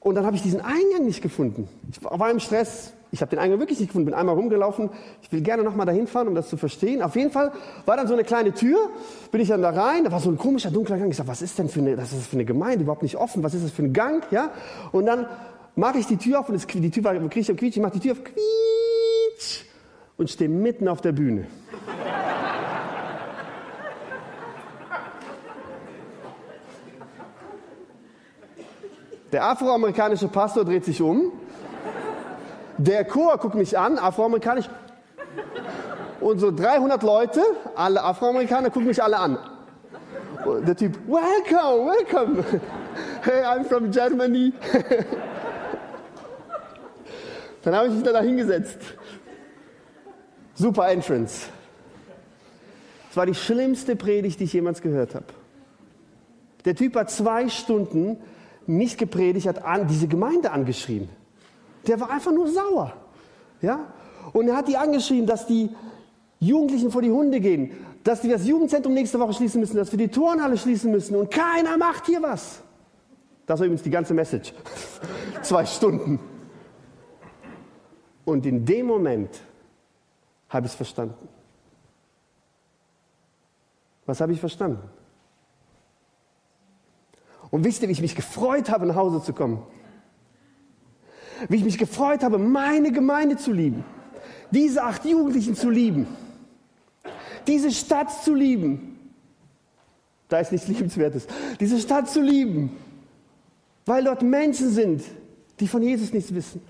Und 0.00 0.14
dann 0.14 0.24
habe 0.24 0.34
ich 0.34 0.42
diesen 0.42 0.60
Eingang 0.60 1.04
nicht 1.04 1.22
gefunden. 1.22 1.68
Ich 1.90 2.02
war 2.02 2.30
im 2.30 2.40
Stress. 2.40 2.94
Ich 3.12 3.20
habe 3.20 3.30
den 3.30 3.38
Eingang 3.38 3.58
wirklich 3.58 3.78
nicht 3.78 3.88
gefunden. 3.88 4.06
Bin 4.06 4.14
einmal 4.14 4.34
rumgelaufen. 4.34 4.88
Ich 5.20 5.30
will 5.30 5.42
gerne 5.42 5.62
nochmal 5.62 5.84
dahin 5.84 6.06
fahren, 6.06 6.26
um 6.26 6.34
das 6.34 6.48
zu 6.48 6.56
verstehen. 6.56 7.02
Auf 7.02 7.16
jeden 7.16 7.30
Fall 7.30 7.52
war 7.84 7.96
dann 7.96 8.06
so 8.06 8.14
eine 8.14 8.24
kleine 8.24 8.54
Tür. 8.54 8.78
Bin 9.30 9.42
ich 9.42 9.48
dann 9.48 9.60
da 9.60 9.70
rein. 9.70 10.04
Da 10.04 10.12
war 10.12 10.20
so 10.20 10.30
ein 10.30 10.38
komischer 10.38 10.70
dunkler 10.70 10.96
Gang. 10.96 11.10
Ich 11.10 11.18
sage, 11.18 11.28
was 11.28 11.42
ist 11.42 11.58
denn 11.58 11.68
für 11.68 11.80
eine, 11.80 11.96
das 11.96 12.12
ist 12.12 12.28
für 12.28 12.36
eine 12.36 12.46
Gemeinde? 12.46 12.84
Überhaupt 12.84 13.02
nicht 13.02 13.16
offen. 13.16 13.42
Was 13.42 13.52
ist 13.52 13.64
das 13.64 13.72
für 13.72 13.82
ein 13.82 13.92
Gang? 13.92 14.24
Ja? 14.30 14.52
Und 14.92 15.04
dann 15.04 15.26
mache 15.76 15.98
ich 15.98 16.06
die 16.06 16.16
Tür 16.16 16.40
auf 16.40 16.48
und 16.48 16.54
es, 16.54 16.66
die 16.66 16.90
Tür 16.90 17.04
war 17.04 17.14
quietsch. 17.28 17.50
Ich 17.50 17.78
mache 17.78 17.92
die 17.92 18.00
Tür 18.00 18.12
auf. 18.12 18.18
Und 20.16 20.30
stehe 20.30 20.50
mitten 20.50 20.88
auf 20.88 21.00
der 21.00 21.12
Bühne. 21.12 21.46
Der 29.32 29.44
afroamerikanische 29.44 30.28
Pastor 30.28 30.64
dreht 30.64 30.84
sich 30.84 31.00
um. 31.00 31.32
Der 32.78 33.04
Chor 33.04 33.36
guckt 33.38 33.54
mich 33.54 33.78
an, 33.78 33.98
afroamerikanisch. 33.98 34.68
Und 36.20 36.38
so 36.38 36.50
300 36.50 37.02
Leute, 37.02 37.42
alle 37.74 38.02
Afroamerikaner, 38.02 38.70
gucken 38.70 38.88
mich 38.88 39.02
alle 39.02 39.18
an. 39.18 39.38
Und 40.44 40.66
der 40.66 40.76
Typ, 40.76 40.98
welcome, 41.06 41.86
welcome. 41.86 42.44
Hey, 43.22 43.42
I'm 43.44 43.64
from 43.64 43.90
Germany. 43.90 44.52
Dann 47.62 47.74
habe 47.74 47.88
ich 47.88 47.94
mich 47.94 48.02
da 48.02 48.20
hingesetzt. 48.20 48.78
Super 50.54 50.90
Entrance. 50.90 51.48
Es 53.10 53.16
war 53.16 53.26
die 53.26 53.34
schlimmste 53.34 53.96
Predigt, 53.96 54.40
die 54.40 54.44
ich 54.44 54.52
jemals 54.52 54.80
gehört 54.82 55.14
habe. 55.14 55.26
Der 56.64 56.74
Typ 56.74 56.96
hat 56.96 57.10
zwei 57.10 57.48
Stunden 57.48 58.18
nicht 58.66 58.98
gepredigt, 58.98 59.46
hat 59.46 59.64
an, 59.64 59.86
diese 59.86 60.08
Gemeinde 60.08 60.50
angeschrien. 60.50 61.08
Der 61.86 62.00
war 62.00 62.10
einfach 62.10 62.32
nur 62.32 62.48
sauer. 62.48 62.92
Ja? 63.62 63.92
Und 64.32 64.48
er 64.48 64.56
hat 64.56 64.68
die 64.68 64.76
angeschrien, 64.76 65.26
dass 65.26 65.46
die 65.46 65.70
Jugendlichen 66.38 66.90
vor 66.90 67.02
die 67.02 67.10
Hunde 67.10 67.40
gehen, 67.40 67.72
dass 68.04 68.20
die 68.22 68.28
das 68.28 68.46
Jugendzentrum 68.46 68.94
nächste 68.94 69.18
Woche 69.18 69.34
schließen 69.34 69.60
müssen, 69.60 69.76
dass 69.76 69.90
wir 69.92 69.98
die 69.98 70.08
Turnhalle 70.08 70.56
schließen 70.56 70.90
müssen 70.90 71.16
und 71.16 71.30
keiner 71.30 71.76
macht 71.76 72.06
hier 72.06 72.22
was. 72.22 72.62
Das 73.46 73.58
war 73.58 73.66
übrigens 73.66 73.82
die 73.82 73.90
ganze 73.90 74.14
Message. 74.14 74.54
Zwei 75.42 75.66
Stunden. 75.66 76.18
Und 78.24 78.46
in 78.46 78.64
dem 78.64 78.86
Moment 78.86 79.40
habe 80.48 80.66
ich 80.66 80.72
es 80.72 80.76
verstanden. 80.76 81.28
Was 84.06 84.20
habe 84.20 84.32
ich 84.32 84.40
verstanden? 84.40 84.82
Und 87.50 87.64
wisst 87.64 87.82
ihr, 87.82 87.88
wie 87.88 87.92
ich 87.92 88.00
mich 88.00 88.14
gefreut 88.14 88.70
habe, 88.70 88.86
nach 88.86 88.96
Hause 88.96 89.22
zu 89.22 89.32
kommen? 89.32 89.62
Wie 91.48 91.56
ich 91.56 91.64
mich 91.64 91.78
gefreut 91.78 92.22
habe, 92.22 92.38
meine 92.38 92.92
Gemeinde 92.92 93.36
zu 93.36 93.52
lieben, 93.52 93.84
diese 94.50 94.82
acht 94.82 95.04
Jugendlichen 95.04 95.54
zu 95.54 95.70
lieben, 95.70 96.06
diese 97.46 97.70
Stadt 97.70 98.10
zu 98.22 98.34
lieben. 98.34 98.98
Da 100.28 100.38
ist 100.38 100.52
nichts 100.52 100.68
Liebenswertes. 100.68 101.26
Diese 101.58 101.80
Stadt 101.80 102.08
zu 102.08 102.20
lieben, 102.20 102.76
weil 103.84 104.04
dort 104.04 104.22
Menschen 104.22 104.70
sind, 104.70 105.02
die 105.58 105.66
von 105.66 105.82
Jesus 105.82 106.12
nichts 106.12 106.32
wissen. 106.32 106.62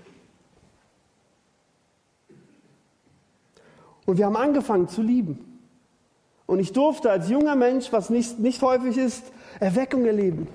Und 4.05 4.17
wir 4.17 4.25
haben 4.25 4.35
angefangen 4.35 4.87
zu 4.87 5.01
lieben. 5.01 5.39
Und 6.47 6.59
ich 6.59 6.73
durfte 6.73 7.11
als 7.11 7.29
junger 7.29 7.55
Mensch, 7.55 7.93
was 7.93 8.09
nicht, 8.09 8.39
nicht 8.39 8.61
häufig 8.61 8.97
ist, 8.97 9.23
Erweckung 9.59 10.05
erleben. 10.05 10.47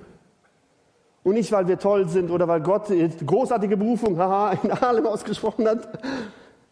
Und 1.26 1.34
nicht, 1.34 1.50
weil 1.50 1.66
wir 1.66 1.76
toll 1.76 2.08
sind 2.08 2.30
oder 2.30 2.46
weil 2.46 2.60
Gott 2.60 2.86
großartige 3.26 3.76
Berufung 3.76 4.16
haha, 4.16 4.52
in 4.62 4.70
allem 4.70 5.08
ausgesprochen 5.08 5.66
hat. 5.66 5.88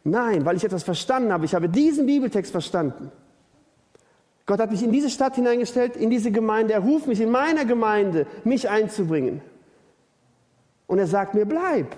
Nein, 0.05 0.47
weil 0.47 0.57
ich 0.57 0.63
etwas 0.63 0.85
verstanden 0.85 1.33
habe. 1.33 1.45
Ich 1.45 1.57
habe 1.57 1.69
diesen 1.69 2.07
Bibeltext 2.07 2.53
verstanden. 2.53 3.11
Gott 4.47 4.61
hat 4.61 4.71
mich 4.71 4.85
in 4.85 4.93
diese 4.93 5.11
Stadt 5.11 5.35
hineingestellt, 5.35 5.97
in 5.97 6.09
diese 6.09 6.31
Gemeinde. 6.31 6.73
Er 6.73 6.79
ruft 6.79 7.09
mich 7.09 7.21
in 7.21 7.33
meiner 7.33 7.65
Gemeinde, 7.65 8.29
mich 8.45 8.71
einzubringen. 8.71 9.41
Und 10.87 11.01
er 11.01 11.09
sagt 11.09 11.35
mir, 11.35 11.47
bleib. 11.47 11.97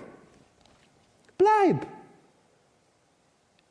Bleib. 1.37 1.85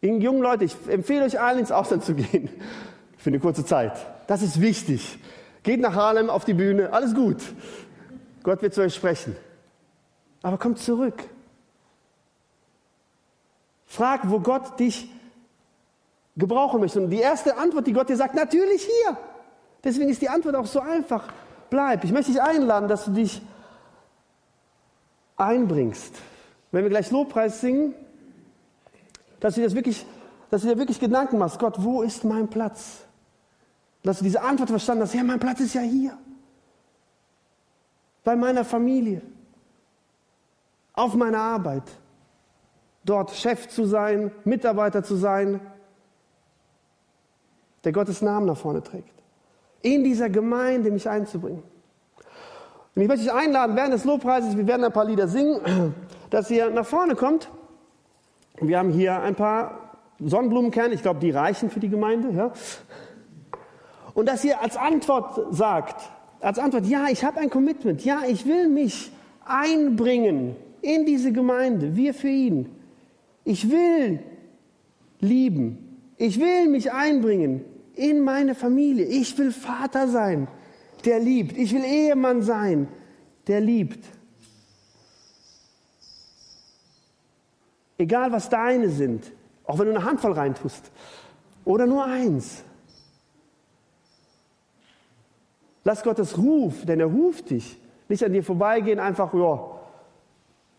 Ihr 0.00 0.16
jungen 0.16 0.42
Leute, 0.42 0.64
ich 0.64 0.76
empfehle 0.86 1.24
euch 1.24 1.40
allen 1.40 1.58
ins 1.58 1.72
Ausland 1.72 2.04
zu 2.04 2.14
gehen. 2.14 2.50
Für 3.18 3.30
eine 3.30 3.40
kurze 3.40 3.64
Zeit. 3.64 3.94
Das 4.28 4.42
ist 4.42 4.60
wichtig. 4.60 5.18
Geht 5.64 5.80
nach 5.80 5.96
Harlem 5.96 6.30
auf 6.30 6.44
die 6.44 6.54
Bühne, 6.54 6.92
alles 6.92 7.16
gut. 7.16 7.38
Gott 8.46 8.62
wird 8.62 8.74
zu 8.74 8.82
euch 8.82 8.94
sprechen. 8.94 9.36
Aber 10.40 10.56
kommt 10.56 10.78
zurück. 10.78 11.24
Frag, 13.86 14.30
wo 14.30 14.38
Gott 14.38 14.78
dich 14.78 15.10
gebrauchen 16.36 16.78
möchte. 16.78 17.00
Und 17.00 17.10
die 17.10 17.18
erste 17.18 17.56
Antwort, 17.56 17.88
die 17.88 17.92
Gott 17.92 18.08
dir 18.08 18.16
sagt, 18.16 18.36
natürlich 18.36 18.84
hier. 18.84 19.16
Deswegen 19.82 20.10
ist 20.10 20.22
die 20.22 20.28
Antwort 20.28 20.54
auch 20.54 20.66
so 20.66 20.78
einfach. 20.78 21.26
Bleib. 21.70 22.04
Ich 22.04 22.12
möchte 22.12 22.30
dich 22.30 22.40
einladen, 22.40 22.88
dass 22.88 23.06
du 23.06 23.10
dich 23.10 23.42
einbringst. 25.36 26.14
Wenn 26.70 26.84
wir 26.84 26.90
gleich 26.90 27.10
Lobpreis 27.10 27.60
singen, 27.60 27.94
dass 29.40 29.56
du, 29.56 29.62
das 29.62 29.74
wirklich, 29.74 30.06
dass 30.50 30.62
du 30.62 30.68
dir 30.68 30.78
wirklich 30.78 31.00
Gedanken 31.00 31.38
machst, 31.38 31.58
Gott, 31.58 31.82
wo 31.82 32.02
ist 32.02 32.22
mein 32.22 32.46
Platz? 32.46 33.00
Dass 34.04 34.18
du 34.18 34.24
diese 34.24 34.40
Antwort 34.40 34.68
verstanden 34.68 35.02
hast, 35.02 35.14
ja, 35.14 35.24
mein 35.24 35.40
Platz 35.40 35.58
ist 35.58 35.74
ja 35.74 35.80
hier. 35.80 36.16
Bei 38.26 38.34
meiner 38.34 38.64
Familie. 38.64 39.22
Auf 40.94 41.14
meiner 41.14 41.38
Arbeit. 41.38 41.84
Dort 43.04 43.30
Chef 43.30 43.68
zu 43.68 43.84
sein, 43.84 44.32
Mitarbeiter 44.44 45.04
zu 45.04 45.14
sein, 45.14 45.60
der 47.84 47.92
Gottes 47.92 48.22
Namen 48.22 48.46
nach 48.46 48.56
vorne 48.56 48.82
trägt. 48.82 49.14
In 49.80 50.02
dieser 50.02 50.28
Gemeinde 50.28 50.90
mich 50.90 51.08
einzubringen. 51.08 51.62
Und 52.96 53.02
ich 53.02 53.06
möchte 53.06 53.26
dich 53.26 53.32
einladen, 53.32 53.76
während 53.76 53.94
des 53.94 54.04
Lobpreises, 54.04 54.56
wir 54.56 54.66
werden 54.66 54.82
ein 54.82 54.92
paar 54.92 55.04
Lieder 55.04 55.28
singen, 55.28 55.94
dass 56.30 56.50
ihr 56.50 56.68
nach 56.70 56.84
vorne 56.84 57.14
kommt. 57.14 57.48
Wir 58.60 58.80
haben 58.80 58.90
hier 58.90 59.20
ein 59.20 59.36
paar 59.36 59.98
Sonnenblumenkerne, 60.18 60.94
ich 60.94 61.02
glaube, 61.02 61.20
die 61.20 61.30
reichen 61.30 61.70
für 61.70 61.78
die 61.78 61.90
Gemeinde. 61.90 62.32
Ja? 62.32 62.50
Und 64.14 64.26
dass 64.26 64.42
ihr 64.42 64.60
als 64.60 64.76
Antwort 64.76 65.54
sagt, 65.54 66.10
als 66.40 66.58
Antwort, 66.58 66.86
ja, 66.86 67.06
ich 67.10 67.24
habe 67.24 67.40
ein 67.40 67.50
Commitment, 67.50 68.04
ja, 68.04 68.22
ich 68.26 68.46
will 68.46 68.68
mich 68.68 69.10
einbringen 69.44 70.56
in 70.80 71.06
diese 71.06 71.32
Gemeinde, 71.32 71.96
wir 71.96 72.14
für 72.14 72.28
ihn. 72.28 72.68
Ich 73.44 73.70
will 73.70 74.20
lieben, 75.20 76.00
ich 76.16 76.38
will 76.38 76.68
mich 76.68 76.92
einbringen 76.92 77.64
in 77.94 78.20
meine 78.20 78.54
Familie, 78.54 79.06
ich 79.06 79.36
will 79.38 79.52
Vater 79.52 80.08
sein, 80.08 80.48
der 81.04 81.20
liebt, 81.20 81.56
ich 81.56 81.72
will 81.72 81.84
Ehemann 81.84 82.42
sein, 82.42 82.88
der 83.46 83.60
liebt. 83.60 84.04
Egal 87.98 88.30
was 88.32 88.50
deine 88.50 88.90
sind, 88.90 89.32
auch 89.64 89.78
wenn 89.78 89.86
du 89.86 89.94
eine 89.94 90.04
Handvoll 90.04 90.32
reintust 90.32 90.90
oder 91.64 91.86
nur 91.86 92.04
eins. 92.04 92.62
Lass 95.86 96.02
Gottes 96.02 96.36
Ruf, 96.36 96.84
denn 96.84 96.98
er 96.98 97.06
ruft 97.06 97.50
dich, 97.50 97.80
nicht 98.08 98.24
an 98.24 98.32
dir 98.32 98.42
vorbeigehen, 98.42 98.98
einfach, 98.98 99.32
ja, 99.32 99.70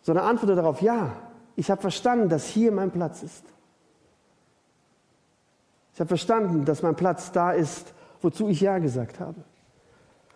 sondern 0.01 0.25
antworte 0.25 0.53
darauf, 0.53 0.81
ja, 0.81 1.13
ich 1.55 1.71
habe 1.71 1.79
verstanden, 1.79 2.27
dass 2.27 2.45
hier 2.45 2.73
mein 2.73 2.91
Platz 2.91 3.23
ist. 3.23 3.45
Ich 5.93 6.01
habe 6.01 6.09
verstanden, 6.09 6.65
dass 6.65 6.83
mein 6.83 6.97
Platz 6.97 7.31
da 7.31 7.53
ist, 7.53 7.93
wozu 8.21 8.49
ich 8.49 8.59
Ja 8.59 8.79
gesagt 8.79 9.21
habe. 9.21 9.45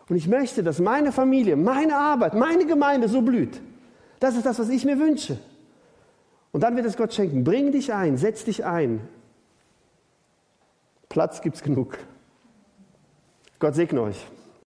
Und 0.08 0.16
ich 0.16 0.30
möchte, 0.30 0.64
dass 0.64 0.80
meine 0.80 1.12
Familie, 1.12 1.58
meine 1.58 1.98
Arbeit, 1.98 2.34
meine 2.34 2.66
Gemeinde 2.66 3.10
so 3.10 3.22
blüht. 3.22 3.60
Das 4.22 4.38
ist 4.38 4.46
das, 4.46 4.58
was 4.58 4.70
ich 4.70 4.86
mir 4.86 4.98
wünsche. 4.98 5.38
Und 6.54 6.62
dann 6.62 6.78
wird 6.78 6.86
es 6.86 6.96
Gott 6.96 7.14
schenken. 7.14 7.44
Bring 7.44 7.74
dich 7.74 7.92
ein, 7.92 8.16
setz 8.16 8.46
dich 8.46 8.64
ein. 8.64 9.02
Platz 11.10 11.42
gibt 11.42 11.58
es 11.58 11.62
genug. 11.62 11.98
Gott 13.60 13.76
segne 13.76 14.02
euch. 14.02 14.26